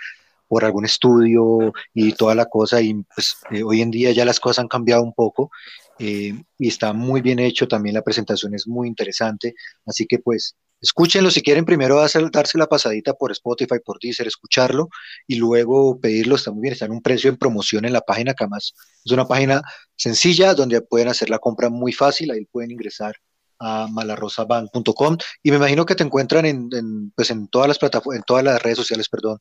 por 0.47 0.63
algún 0.63 0.85
estudio 0.85 1.73
y 1.91 2.13
toda 2.13 2.35
la 2.35 2.45
cosa, 2.45 2.79
y 2.83 2.93
pues 3.15 3.37
eh, 3.49 3.63
hoy 3.63 3.81
en 3.81 3.89
día 3.89 4.11
ya 4.11 4.25
las 4.25 4.39
cosas 4.39 4.59
han 4.59 4.67
cambiado 4.67 5.01
un 5.01 5.11
poco, 5.11 5.49
eh, 5.97 6.39
y 6.59 6.67
está 6.67 6.93
muy 6.93 7.21
bien 7.21 7.39
hecho, 7.39 7.67
también 7.67 7.95
la 7.95 8.03
presentación 8.03 8.53
es 8.53 8.67
muy 8.67 8.87
interesante, 8.87 9.55
así 9.87 10.05
que 10.05 10.19
pues 10.19 10.55
escúchenlo 10.79 11.31
si 11.31 11.41
quieren 11.41 11.65
primero 11.65 11.95
darse, 11.95 12.19
darse 12.31 12.59
la 12.59 12.67
pasadita 12.67 13.15
por 13.15 13.31
Spotify, 13.31 13.79
por 13.83 13.97
Deezer, 13.99 14.27
escucharlo 14.27 14.89
y 15.25 15.37
luego 15.37 15.99
pedirlo, 15.99 16.35
está 16.35 16.51
muy 16.51 16.61
bien, 16.61 16.73
está 16.73 16.85
en 16.85 16.91
un 16.91 17.01
precio 17.01 17.31
en 17.31 17.37
promoción 17.37 17.85
en 17.85 17.93
la 17.93 18.01
página 18.01 18.35
que 18.35 18.43
además 18.43 18.75
es 19.03 19.11
una 19.11 19.27
página 19.27 19.63
sencilla 19.95 20.53
donde 20.53 20.79
pueden 20.79 21.07
hacer 21.07 21.31
la 21.31 21.39
compra 21.39 21.71
muy 21.71 21.91
fácil, 21.91 22.29
ahí 22.29 22.45
pueden 22.45 22.69
ingresar 22.69 23.15
a 23.59 23.87
malarrosabank.com 23.87 25.17
y 25.43 25.51
me 25.51 25.57
imagino 25.57 25.85
que 25.85 25.95
te 25.95 26.03
encuentran 26.03 26.45
en, 26.45 26.69
en, 26.71 27.11
pues 27.11 27.29
en 27.31 27.47
todas 27.47 27.67
las 27.67 27.77
plataformas, 27.77 28.17
en 28.17 28.23
todas 28.23 28.43
las 28.43 28.61
redes 28.61 28.77
sociales, 28.77 29.09
perdón, 29.09 29.39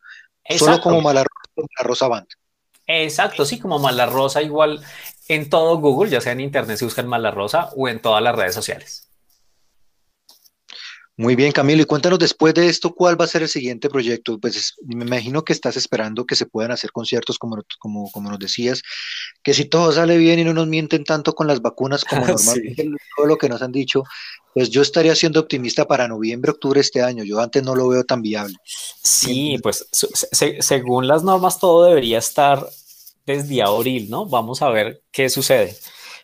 solo 0.56 0.80
como 0.80 1.00
Malarrosa 1.00 2.08
Band. 2.08 2.26
Exacto, 2.86 3.44
sí, 3.44 3.58
como 3.58 3.78
Malarrosa, 3.78 4.42
igual 4.42 4.80
en 5.28 5.50
todo 5.50 5.76
Google, 5.76 6.10
ya 6.10 6.20
sea 6.20 6.32
en 6.32 6.40
internet 6.40 6.78
se 6.78 6.86
buscan 6.86 7.06
Malarrosa 7.06 7.70
o 7.76 7.88
en 7.88 8.00
todas 8.00 8.22
las 8.22 8.34
redes 8.34 8.54
sociales. 8.54 9.07
Muy 11.18 11.34
bien, 11.34 11.50
Camilo, 11.50 11.82
y 11.82 11.84
cuéntanos 11.84 12.20
después 12.20 12.54
de 12.54 12.68
esto, 12.68 12.94
¿cuál 12.94 13.20
va 13.20 13.24
a 13.24 13.28
ser 13.28 13.42
el 13.42 13.48
siguiente 13.48 13.88
proyecto? 13.90 14.38
Pues 14.38 14.54
es- 14.56 14.74
me 14.86 15.04
imagino 15.04 15.42
que 15.42 15.52
estás 15.52 15.76
esperando 15.76 16.24
que 16.24 16.36
se 16.36 16.46
puedan 16.46 16.70
hacer 16.70 16.92
conciertos 16.92 17.38
como, 17.40 17.56
como, 17.80 18.08
como 18.12 18.30
nos 18.30 18.38
decías, 18.38 18.82
que 19.42 19.52
si 19.52 19.64
todo 19.64 19.90
sale 19.92 20.16
bien 20.16 20.38
y 20.38 20.44
no 20.44 20.54
nos 20.54 20.68
mienten 20.68 21.02
tanto 21.02 21.34
con 21.34 21.48
las 21.48 21.60
vacunas 21.60 22.04
como 22.04 22.22
normalmente 22.28 22.88
todo 23.16 23.26
lo 23.26 23.36
que 23.36 23.48
nos 23.48 23.62
han 23.62 23.72
dicho, 23.72 24.04
pues 24.54 24.70
yo 24.70 24.80
estaría 24.80 25.16
siendo 25.16 25.40
optimista 25.40 25.86
para 25.88 26.06
noviembre, 26.06 26.52
octubre 26.52 26.80
este 26.80 27.02
año. 27.02 27.24
Yo 27.24 27.40
antes 27.40 27.64
no 27.64 27.74
lo 27.74 27.88
veo 27.88 28.04
tan 28.04 28.22
viable. 28.22 28.54
Sí, 28.64 29.58
pues 29.60 29.88
se- 29.92 30.62
según 30.62 31.08
las 31.08 31.24
normas 31.24 31.58
todo 31.58 31.84
debería 31.84 32.18
estar 32.18 32.64
desde 33.26 33.62
abril, 33.62 34.08
¿no? 34.08 34.26
Vamos 34.26 34.62
a 34.62 34.70
ver 34.70 35.02
qué 35.10 35.28
sucede. 35.28 35.76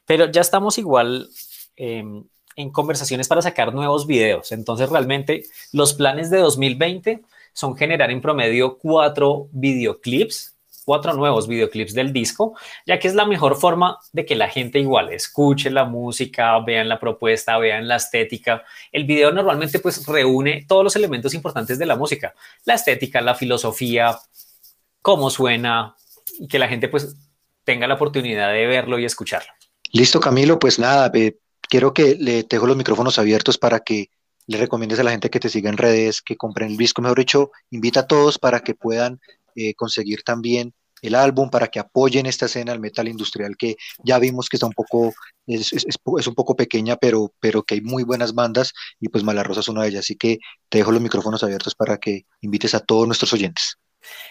Pero 0.06 0.30
ya 0.30 0.40
estamos 0.40 0.78
igual 0.78 1.28
em, 1.76 2.24
en 2.56 2.70
conversaciones 2.70 3.28
para 3.28 3.42
sacar 3.42 3.74
nuevos 3.74 4.06
videos. 4.06 4.52
Entonces 4.52 4.88
realmente 4.88 5.44
los 5.72 5.94
planes 5.94 6.30
de 6.30 6.38
2020 6.38 7.22
son 7.52 7.76
generar 7.76 8.10
en 8.10 8.20
promedio 8.20 8.78
cuatro 8.78 9.48
videoclips, 9.52 10.54
cuatro 10.84 11.14
nuevos 11.14 11.48
videoclips 11.48 11.94
del 11.94 12.12
disco, 12.12 12.54
ya 12.86 12.98
que 12.98 13.08
es 13.08 13.14
la 13.14 13.24
mejor 13.24 13.56
forma 13.56 13.98
de 14.12 14.26
que 14.26 14.34
la 14.34 14.48
gente 14.48 14.78
igual 14.78 15.12
escuche 15.12 15.70
la 15.70 15.84
música, 15.84 16.58
vean 16.60 16.88
la 16.88 17.00
propuesta, 17.00 17.56
vean 17.58 17.88
la 17.88 17.96
estética. 17.96 18.64
El 18.92 19.04
video 19.04 19.32
normalmente 19.32 19.78
pues 19.78 20.06
reúne 20.06 20.64
todos 20.68 20.84
los 20.84 20.96
elementos 20.96 21.32
importantes 21.34 21.78
de 21.78 21.86
la 21.86 21.96
música, 21.96 22.34
la 22.64 22.74
estética, 22.74 23.20
la 23.20 23.34
filosofía, 23.34 24.18
cómo 25.00 25.30
suena 25.30 25.96
y 26.38 26.48
que 26.48 26.58
la 26.58 26.68
gente 26.68 26.88
pues 26.88 27.16
tenga 27.64 27.86
la 27.86 27.94
oportunidad 27.94 28.52
de 28.52 28.66
verlo 28.66 28.98
y 28.98 29.04
escucharlo. 29.04 29.50
Listo, 29.92 30.20
Camilo, 30.20 30.58
pues 30.58 30.78
nada, 30.78 31.10
eh, 31.14 31.36
quiero 31.68 31.92
que 31.94 32.16
le 32.16 32.42
dejo 32.44 32.66
los 32.66 32.76
micrófonos 32.76 33.18
abiertos 33.18 33.58
para 33.58 33.80
que 33.80 34.08
le 34.46 34.58
recomiendes 34.58 34.98
a 34.98 35.04
la 35.04 35.10
gente 35.12 35.30
que 35.30 35.40
te 35.40 35.48
siga 35.48 35.70
en 35.70 35.76
redes, 35.78 36.20
que 36.22 36.36
compren 36.36 36.70
el 36.70 36.76
disco, 36.76 37.00
mejor 37.02 37.18
dicho, 37.18 37.50
invita 37.70 38.00
a 38.00 38.06
todos 38.06 38.38
para 38.38 38.60
que 38.60 38.74
puedan 38.74 39.20
eh, 39.56 39.74
conseguir 39.74 40.22
también 40.22 40.74
el 41.02 41.14
álbum, 41.14 41.50
para 41.50 41.68
que 41.68 41.78
apoyen 41.78 42.24
esta 42.26 42.46
escena 42.46 42.72
del 42.72 42.80
metal 42.80 43.08
industrial 43.08 43.56
que 43.58 43.76
ya 44.02 44.18
vimos 44.18 44.48
que 44.48 44.56
está 44.56 44.66
un 44.66 44.72
poco, 44.72 45.12
es, 45.46 45.72
es- 45.72 45.86
es 46.18 46.26
un 46.26 46.34
poco 46.34 46.56
pequeña, 46.56 46.96
pero, 46.96 47.32
pero 47.40 47.62
que 47.62 47.74
hay 47.74 47.80
muy 47.82 48.04
buenas 48.04 48.34
bandas 48.34 48.72
y 49.00 49.08
pues 49.08 49.22
Malarrosa 49.24 49.60
es 49.60 49.68
una 49.68 49.82
de 49.82 49.88
ellas, 49.88 50.00
así 50.00 50.16
que 50.16 50.38
te 50.68 50.78
dejo 50.78 50.92
los 50.92 51.02
micrófonos 51.02 51.42
abiertos 51.42 51.74
para 51.74 51.98
que 51.98 52.24
invites 52.40 52.74
a 52.74 52.80
todos 52.80 53.06
nuestros 53.06 53.32
oyentes. 53.34 53.76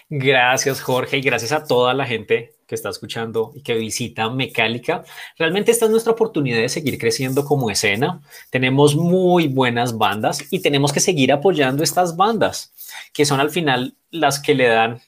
Gracias, 0.08 0.80
Jorge, 0.80 1.18
y 1.18 1.20
gracias 1.22 1.52
a 1.52 1.64
toda 1.64 1.94
la 1.94 2.06
gente 2.06 2.53
está 2.74 2.90
escuchando 2.90 3.52
y 3.54 3.62
que 3.62 3.74
visita 3.74 4.30
Mecálica. 4.30 5.04
Realmente 5.38 5.70
esta 5.70 5.86
es 5.86 5.90
nuestra 5.90 6.12
oportunidad 6.12 6.58
de 6.58 6.68
seguir 6.68 6.98
creciendo 6.98 7.44
como 7.44 7.70
escena. 7.70 8.20
Tenemos 8.50 8.96
muy 8.96 9.48
buenas 9.48 9.96
bandas 9.96 10.44
y 10.50 10.60
tenemos 10.60 10.92
que 10.92 11.00
seguir 11.00 11.32
apoyando 11.32 11.82
estas 11.82 12.16
bandas, 12.16 12.72
que 13.12 13.24
son 13.24 13.40
al 13.40 13.50
final 13.50 13.96
las 14.10 14.40
que 14.40 14.54
le 14.54 14.68
dan 14.68 15.00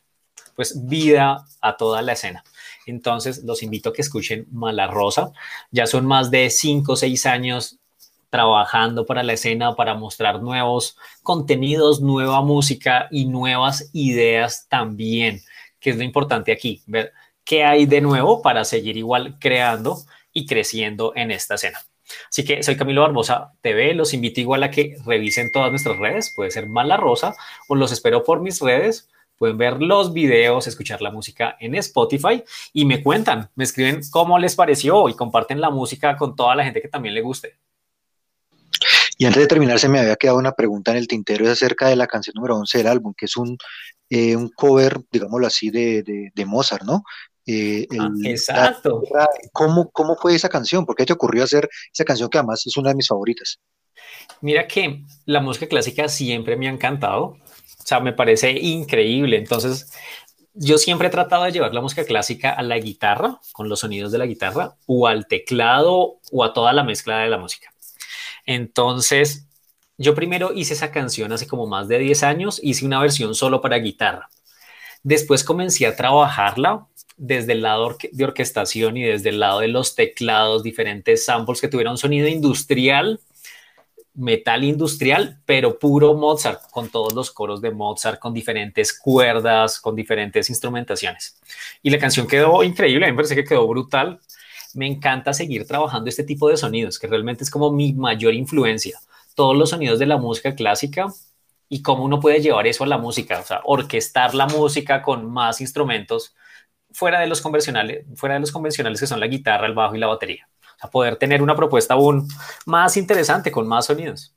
pues 0.54 0.86
vida 0.86 1.46
a 1.60 1.76
toda 1.76 2.02
la 2.02 2.12
escena. 2.12 2.42
Entonces, 2.86 3.44
los 3.44 3.62
invito 3.62 3.90
a 3.90 3.92
que 3.92 4.02
escuchen 4.02 4.46
Mala 4.50 4.86
Rosa. 4.86 5.32
Ya 5.70 5.86
son 5.86 6.06
más 6.06 6.30
de 6.30 6.48
cinco 6.50 6.92
o 6.92 6.96
seis 6.96 7.26
años 7.26 7.78
trabajando 8.30 9.06
para 9.06 9.22
la 9.22 9.34
escena, 9.34 9.74
para 9.74 9.94
mostrar 9.94 10.42
nuevos 10.42 10.96
contenidos, 11.22 12.00
nueva 12.00 12.42
música 12.42 13.08
y 13.10 13.26
nuevas 13.26 13.90
ideas 13.92 14.66
también, 14.68 15.40
que 15.80 15.90
es 15.90 15.96
lo 15.96 16.02
importante 16.02 16.52
aquí, 16.52 16.82
ver 16.86 17.12
qué 17.46 17.64
hay 17.64 17.86
de 17.86 18.02
nuevo 18.02 18.42
para 18.42 18.64
seguir 18.64 18.98
igual 18.98 19.38
creando 19.38 20.02
y 20.32 20.44
creciendo 20.44 21.12
en 21.16 21.30
esta 21.30 21.54
escena. 21.54 21.78
Así 22.28 22.44
que 22.44 22.62
soy 22.62 22.76
Camilo 22.76 23.02
Barbosa 23.02 23.52
TV, 23.62 23.94
los 23.94 24.12
invito 24.12 24.40
igual 24.40 24.62
a 24.62 24.70
que 24.70 24.96
revisen 25.06 25.50
todas 25.50 25.70
nuestras 25.70 25.96
redes, 25.98 26.32
puede 26.34 26.50
ser 26.50 26.68
Mala 26.68 26.96
Rosa 26.96 27.34
o 27.68 27.74
los 27.74 27.92
espero 27.92 28.22
por 28.22 28.40
mis 28.40 28.60
redes. 28.60 29.08
Pueden 29.38 29.58
ver 29.58 29.82
los 29.82 30.14
videos, 30.14 30.66
escuchar 30.66 31.02
la 31.02 31.10
música 31.10 31.56
en 31.60 31.74
Spotify 31.74 32.42
y 32.72 32.86
me 32.86 33.02
cuentan, 33.02 33.50
me 33.54 33.64
escriben 33.64 34.00
cómo 34.10 34.38
les 34.38 34.54
pareció 34.54 35.10
y 35.10 35.14
comparten 35.14 35.60
la 35.60 35.68
música 35.68 36.16
con 36.16 36.34
toda 36.34 36.54
la 36.54 36.64
gente 36.64 36.80
que 36.80 36.88
también 36.88 37.14
le 37.14 37.20
guste. 37.20 37.58
Y 39.18 39.26
antes 39.26 39.42
de 39.42 39.46
terminar, 39.46 39.78
se 39.78 39.90
me 39.90 40.00
había 40.00 40.16
quedado 40.16 40.38
una 40.38 40.52
pregunta 40.52 40.90
en 40.90 40.96
el 40.96 41.06
tintero, 41.06 41.44
es 41.44 41.50
acerca 41.50 41.88
de 41.88 41.96
la 41.96 42.06
canción 42.06 42.32
número 42.34 42.56
11 42.56 42.78
del 42.78 42.86
álbum, 42.86 43.14
que 43.14 43.26
es 43.26 43.36
un, 43.36 43.58
eh, 44.08 44.36
un 44.36 44.48
cover, 44.48 45.00
digámoslo 45.10 45.46
así, 45.46 45.70
de, 45.70 46.02
de, 46.02 46.30
de 46.34 46.46
Mozart, 46.46 46.84
¿no? 46.84 47.02
Eh, 47.46 47.86
el- 47.90 48.00
Ah, 48.00 48.10
exacto. 48.24 49.02
la- 49.14 49.28
¿cómo, 49.52 49.90
¿Cómo 49.90 50.16
fue 50.16 50.34
esa 50.34 50.48
canción? 50.48 50.84
¿Por 50.84 50.96
qué 50.96 51.06
te 51.06 51.12
ocurrió 51.12 51.44
hacer 51.44 51.68
esa 51.92 52.04
canción 52.04 52.28
que 52.28 52.38
además 52.38 52.66
es 52.66 52.76
una 52.76 52.90
de 52.90 52.96
mis 52.96 53.08
favoritas? 53.08 53.60
Mira 54.40 54.66
que 54.66 55.02
la 55.24 55.40
música 55.40 55.66
clásica 55.66 56.08
siempre 56.08 56.56
me 56.56 56.66
ha 56.68 56.70
encantado, 56.72 57.22
o 57.24 57.38
sea, 57.84 58.00
me 58.00 58.12
parece 58.12 58.50
increíble. 58.50 59.36
Entonces, 59.36 59.92
yo 60.54 60.76
siempre 60.78 61.08
he 61.08 61.10
tratado 61.10 61.44
de 61.44 61.52
llevar 61.52 61.72
la 61.72 61.80
música 61.80 62.04
clásica 62.04 62.50
a 62.50 62.62
la 62.62 62.78
guitarra, 62.78 63.40
con 63.52 63.68
los 63.68 63.80
sonidos 63.80 64.10
de 64.10 64.18
la 64.18 64.26
guitarra, 64.26 64.74
o 64.86 65.06
al 65.06 65.26
teclado, 65.26 66.18
o 66.32 66.44
a 66.44 66.52
toda 66.52 66.72
la 66.72 66.82
mezcla 66.82 67.18
de 67.18 67.28
la 67.28 67.38
música. 67.38 67.72
Entonces, 68.44 69.46
yo 69.98 70.14
primero 70.14 70.52
hice 70.52 70.74
esa 70.74 70.90
canción 70.90 71.32
hace 71.32 71.46
como 71.46 71.66
más 71.66 71.88
de 71.88 71.98
10 71.98 72.22
años, 72.22 72.60
hice 72.62 72.84
una 72.86 73.00
versión 73.00 73.34
solo 73.34 73.60
para 73.60 73.76
guitarra. 73.78 74.28
Después 75.02 75.44
comencé 75.44 75.86
a 75.86 75.94
trabajarla 75.96 76.86
desde 77.16 77.52
el 77.52 77.62
lado 77.62 77.96
de 78.12 78.24
orquestación 78.24 78.96
y 78.96 79.04
desde 79.04 79.30
el 79.30 79.40
lado 79.40 79.60
de 79.60 79.68
los 79.68 79.94
teclados, 79.94 80.62
diferentes 80.62 81.24
samples 81.24 81.60
que 81.60 81.68
tuvieron 81.68 81.96
sonido 81.96 82.28
industrial, 82.28 83.20
metal 84.14 84.64
industrial, 84.64 85.40
pero 85.44 85.78
puro 85.78 86.14
Mozart, 86.14 86.70
con 86.70 86.88
todos 86.88 87.14
los 87.14 87.30
coros 87.30 87.60
de 87.60 87.70
Mozart, 87.70 88.18
con 88.18 88.34
diferentes 88.34 88.98
cuerdas, 88.98 89.78
con 89.80 89.94
diferentes 89.94 90.48
instrumentaciones. 90.50 91.38
Y 91.82 91.90
la 91.90 91.98
canción 91.98 92.26
quedó 92.26 92.62
increíble, 92.62 93.06
a 93.06 93.08
mí 93.08 93.12
me 93.12 93.16
parece 93.16 93.34
que 93.34 93.44
quedó 93.44 93.66
brutal. 93.66 94.20
Me 94.74 94.86
encanta 94.86 95.32
seguir 95.32 95.66
trabajando 95.66 96.08
este 96.08 96.24
tipo 96.24 96.48
de 96.48 96.56
sonidos, 96.56 96.98
que 96.98 97.06
realmente 97.06 97.44
es 97.44 97.50
como 97.50 97.72
mi 97.72 97.94
mayor 97.94 98.34
influencia. 98.34 98.98
Todos 99.34 99.56
los 99.56 99.70
sonidos 99.70 99.98
de 99.98 100.06
la 100.06 100.18
música 100.18 100.54
clásica 100.54 101.06
y 101.68 101.82
cómo 101.82 102.04
uno 102.04 102.20
puede 102.20 102.40
llevar 102.40 102.66
eso 102.66 102.84
a 102.84 102.86
la 102.86 102.98
música, 102.98 103.40
o 103.40 103.44
sea, 103.44 103.60
orquestar 103.64 104.34
la 104.34 104.46
música 104.46 105.02
con 105.02 105.30
más 105.30 105.60
instrumentos 105.60 106.34
fuera 106.96 107.20
de 107.20 107.26
los 107.26 107.42
convencionales, 107.42 108.06
fuera 108.14 108.36
de 108.36 108.40
los 108.40 108.50
convencionales 108.50 108.98
que 108.98 109.06
son 109.06 109.20
la 109.20 109.26
guitarra, 109.26 109.66
el 109.66 109.74
bajo 109.74 109.94
y 109.94 109.98
la 109.98 110.06
batería. 110.06 110.48
O 110.62 110.78
sea, 110.80 110.90
poder 110.90 111.16
tener 111.16 111.42
una 111.42 111.54
propuesta 111.54 111.92
aún 111.92 112.26
más 112.64 112.96
interesante 112.96 113.52
con 113.52 113.68
más 113.68 113.84
sonidos. 113.84 114.34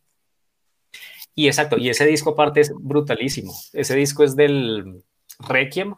Y 1.34 1.48
exacto, 1.48 1.78
y 1.78 1.90
ese 1.90 2.06
disco 2.06 2.32
aparte 2.32 2.60
es 2.60 2.74
brutalísimo. 2.76 3.54
Ese 3.72 3.96
disco 3.96 4.26
es 4.26 4.36
del 4.36 5.02
Requiem, 5.40 5.96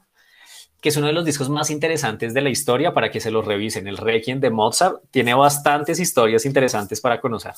que 0.80 0.90
es 0.90 0.98
uno 0.98 1.08
de 1.08 1.14
los 1.14 1.26
discos 1.26 1.50
más 1.50 1.72
interesantes 1.72 2.36
de 2.36 2.42
la 2.42 2.52
historia 2.52 2.94
para 2.94 3.10
que 3.10 3.20
se 3.20 3.32
lo 3.32 3.42
revisen. 3.42 3.88
El 3.88 3.98
Requiem 3.98 4.40
de 4.40 4.52
Mozart 4.52 5.02
tiene 5.10 5.34
bastantes 5.34 6.00
historias 6.00 6.46
interesantes 6.46 7.02
para 7.02 7.20
conocer. 7.20 7.54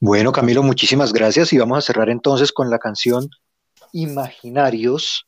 Bueno, 0.00 0.32
Camilo, 0.32 0.62
muchísimas 0.62 1.14
gracias 1.14 1.50
y 1.54 1.58
vamos 1.58 1.78
a 1.78 1.80
cerrar 1.80 2.10
entonces 2.10 2.52
con 2.52 2.68
la 2.68 2.78
canción 2.78 3.30
Imaginarios 3.92 5.26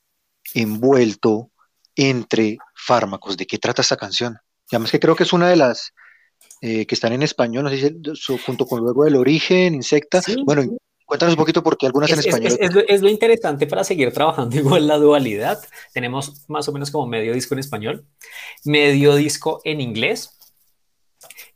envuelto 0.53 1.51
entre 1.97 2.59
fármacos. 2.75 3.37
¿De 3.37 3.47
qué 3.47 3.59
trata 3.59 3.83
esta 3.83 3.97
canción? 3.97 4.37
Y 4.71 4.77
además 4.77 4.91
que 4.91 5.01
creo 5.01 5.15
que 5.17 5.23
es 5.25 5.33
una 5.33 5.49
de 5.49 5.57
las 5.57 5.93
eh, 6.61 6.87
que 6.87 6.95
están 6.95 7.13
en 7.13 7.23
español, 7.23 7.65
no 7.65 7.71
sé 7.71 7.79
si 7.79 8.39
junto 8.45 8.67
con 8.67 8.81
luego 8.81 9.07
el 9.07 9.17
origen, 9.17 9.75
insecta. 9.75 10.23
Sí. 10.23 10.37
Bueno, 10.47 10.65
cuéntanos 11.05 11.35
un 11.35 11.39
poquito 11.39 11.63
porque 11.63 11.87
algunas 11.87 12.11
en 12.11 12.19
Es, 12.19 12.27
es- 12.27 12.35
español. 12.35 12.53
es- 12.53 12.59
es 12.69 12.75
lo, 12.75 12.81
es 12.89 13.03
lo 13.03 13.09
interesante 13.09 13.67
para 13.67 13.85
seguir 13.85 14.13
trabajando 14.13 14.57
igual 14.57 14.87
la 14.87 14.97
dualidad. 14.97 15.63
Tenemos 15.93 16.49
más 16.49 16.67
o 16.69 16.73
menos 16.73 16.91
como 16.91 17.07
medio 17.07 17.35
disco 17.35 17.55
en 17.55 17.61
español, 17.61 18.07
medio 18.65 19.15
disco 19.15 19.61
en 19.65 19.81
inglés. 19.81 20.31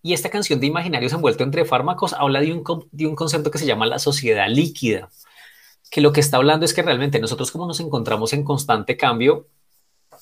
Y 0.02 0.12
esta 0.12 0.30
canción 0.30 0.60
de 0.60 0.66
Imaginarios 0.66 1.12
envuelto 1.12 1.42
entre 1.44 1.64
fármacos 1.64 2.12
habla 2.14 2.40
de 2.40 2.52
un, 2.52 2.62
de 2.92 3.06
un 3.06 3.14
concepto 3.16 3.50
que 3.50 3.58
se 3.58 3.66
llama 3.66 3.84
la 3.86 3.98
sociedad 3.98 4.48
líquida, 4.48 5.10
que 5.90 6.00
lo 6.00 6.12
que 6.12 6.20
está 6.20 6.36
hablando 6.36 6.64
es 6.64 6.72
que 6.72 6.82
realmente 6.82 7.18
nosotros 7.18 7.50
como 7.50 7.66
nos 7.66 7.80
encontramos 7.80 8.32
en 8.32 8.44
constante 8.44 8.96
cambio 8.96 9.48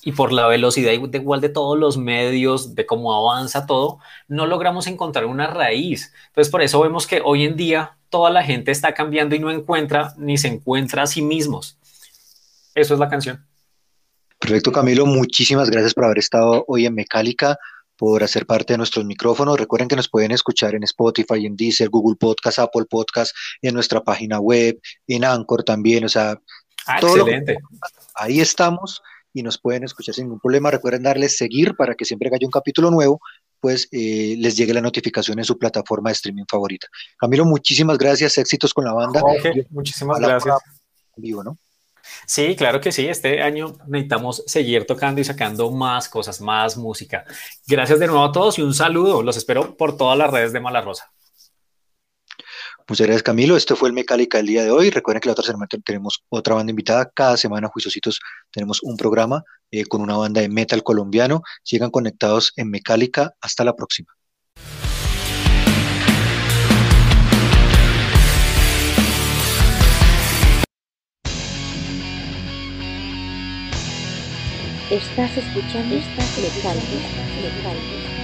y 0.07 0.13
por 0.13 0.33
la 0.33 0.47
velocidad 0.47 0.93
igual 0.93 1.41
de 1.41 1.49
todos 1.49 1.77
los 1.77 1.99
medios, 1.99 2.77
de 2.77 2.87
cómo 2.87 3.13
avanza 3.13 3.67
todo, 3.67 3.99
no 4.29 4.47
logramos 4.47 4.87
encontrar 4.87 5.25
una 5.25 5.49
raíz. 5.49 6.13
Entonces, 6.29 6.49
por 6.49 6.63
eso 6.63 6.81
vemos 6.81 7.09
que 7.09 7.21
hoy 7.25 7.45
en 7.45 7.57
día 7.57 7.99
toda 8.09 8.31
la 8.31 8.45
gente 8.45 8.71
está 8.71 8.95
cambiando 8.95 9.35
y 9.35 9.41
no 9.41 9.51
encuentra 9.51 10.15
ni 10.17 10.39
se 10.39 10.47
encuentra 10.47 11.03
a 11.03 11.07
sí 11.09 11.23
mismos. 11.23 11.77
Eso 12.77 12.95
es 12.95 13.01
la 13.01 13.09
canción. 13.09 13.45
Perfecto, 14.39 14.71
Camilo. 14.71 15.07
Muchísimas 15.07 15.71
gracias 15.71 15.93
por 15.93 16.05
haber 16.05 16.19
estado 16.19 16.65
hoy 16.69 16.87
en 16.87 16.95
Mecálica, 16.95 17.59
por 17.97 18.23
hacer 18.23 18.47
parte 18.47 18.75
de 18.75 18.79
nuestros 18.79 19.05
micrófonos. 19.05 19.59
Recuerden 19.59 19.89
que 19.89 19.97
nos 19.97 20.09
pueden 20.09 20.31
escuchar 20.31 20.77
en 20.77 20.85
Spotify, 20.85 21.47
en 21.47 21.57
Deezer, 21.57 21.89
Google 21.89 22.15
Podcast, 22.15 22.61
Apple 22.61 22.85
Podcast, 22.89 23.35
en 23.61 23.75
nuestra 23.75 24.01
página 24.05 24.39
web, 24.39 24.81
en 25.09 25.25
Anchor 25.25 25.65
también. 25.65 26.05
O 26.05 26.09
sea, 26.09 26.41
ah, 26.87 26.99
excelente. 27.01 27.59
ahí 28.15 28.39
estamos 28.39 29.03
y 29.37 29.43
nos 29.43 29.59
pueden 29.59 29.85
escuchar 29.85 30.15
sin 30.15 30.25
ningún 30.25 30.41
problema. 30.41 30.71
Recuerden 30.71 31.03
darle 31.03 31.29
seguir 31.29 31.77
para 31.77 31.95
que 31.95 32.07
siempre 32.07 32.31
que 32.31 32.37
haya 32.37 32.47
un 32.47 32.51
capítulo 32.51 32.91
nuevo, 32.91 33.21
pues 33.61 33.87
eh, 33.93 34.35
les 34.39 34.57
llegue 34.57 34.73
la 34.73 34.81
notificación 34.81 35.39
en 35.39 35.45
su 35.45 35.59
plataforma 35.59 36.09
de 36.09 36.15
streaming 36.15 36.45
favorita. 36.49 36.89
Camilo, 37.19 37.45
muchísimas 37.45 37.99
gracias, 37.99 38.39
éxitos 38.39 38.73
con 38.73 38.87
la 38.87 38.95
banda. 38.95 39.23
muchísimas 39.69 40.21
gracias. 40.21 40.57
Vivo, 41.17 41.45
¿no? 41.45 41.59
Sí, 42.25 42.57
claro 42.57 42.81
que 42.81 42.93
sí. 42.93 43.07
Este 43.07 43.43
año 43.43 43.77
necesitamos 43.87 44.43
seguir 44.47 44.87
tocando 44.87 45.21
y 45.21 45.25
sacando 45.25 45.71
más 45.71 46.09
cosas, 46.09 46.41
más 46.41 46.79
música. 46.79 47.27
Gracias 47.67 47.99
de 47.99 48.07
nuevo 48.07 48.25
a 48.25 48.33
todos 48.33 48.59
y 48.59 48.63
un 48.63 48.73
saludo. 48.73 49.23
Los 49.23 49.37
espero 49.37 49.77
por 49.77 49.99
todas 49.99 50.17
las 50.17 50.31
redes 50.31 50.55
de 50.55 50.61
Mala 50.61 50.81
Rosa. 50.81 51.13
Muchas 52.89 53.09
gracias, 53.09 53.25
Camilo. 53.25 53.57
Este 53.57 53.75
fue 53.75 53.89
el 53.89 53.95
Mecálica 53.95 54.39
del 54.39 54.47
día 54.47 54.63
de 54.63 54.71
hoy. 54.71 54.91
Recuerden 54.91 55.21
que 55.21 55.29
la 55.29 55.33
otra 55.33 55.45
semana 55.45 55.67
tenemos 55.85 56.23
otra 56.29 56.55
banda 56.55 56.71
invitada. 56.71 57.11
Cada 57.13 57.37
semana, 57.37 57.67
Juiciositos, 57.67 58.21
tenemos 58.53 58.81
un 58.81 58.97
programa 58.97 59.43
eh, 59.73 59.87
con 59.87 60.03
una 60.03 60.17
banda 60.17 60.41
de 60.41 60.49
metal 60.49 60.85
colombiano. 60.85 61.43
Sigan 61.65 61.91
conectados 61.91 62.53
en 62.55 62.71
Mecálica. 62.71 63.33
Hasta 63.41 63.65
la 63.65 63.75
próxima. 63.75 64.13
Estás 74.89 75.37
escuchando 75.37 75.97
esta 75.97 76.23
Mecálica. 76.41 78.16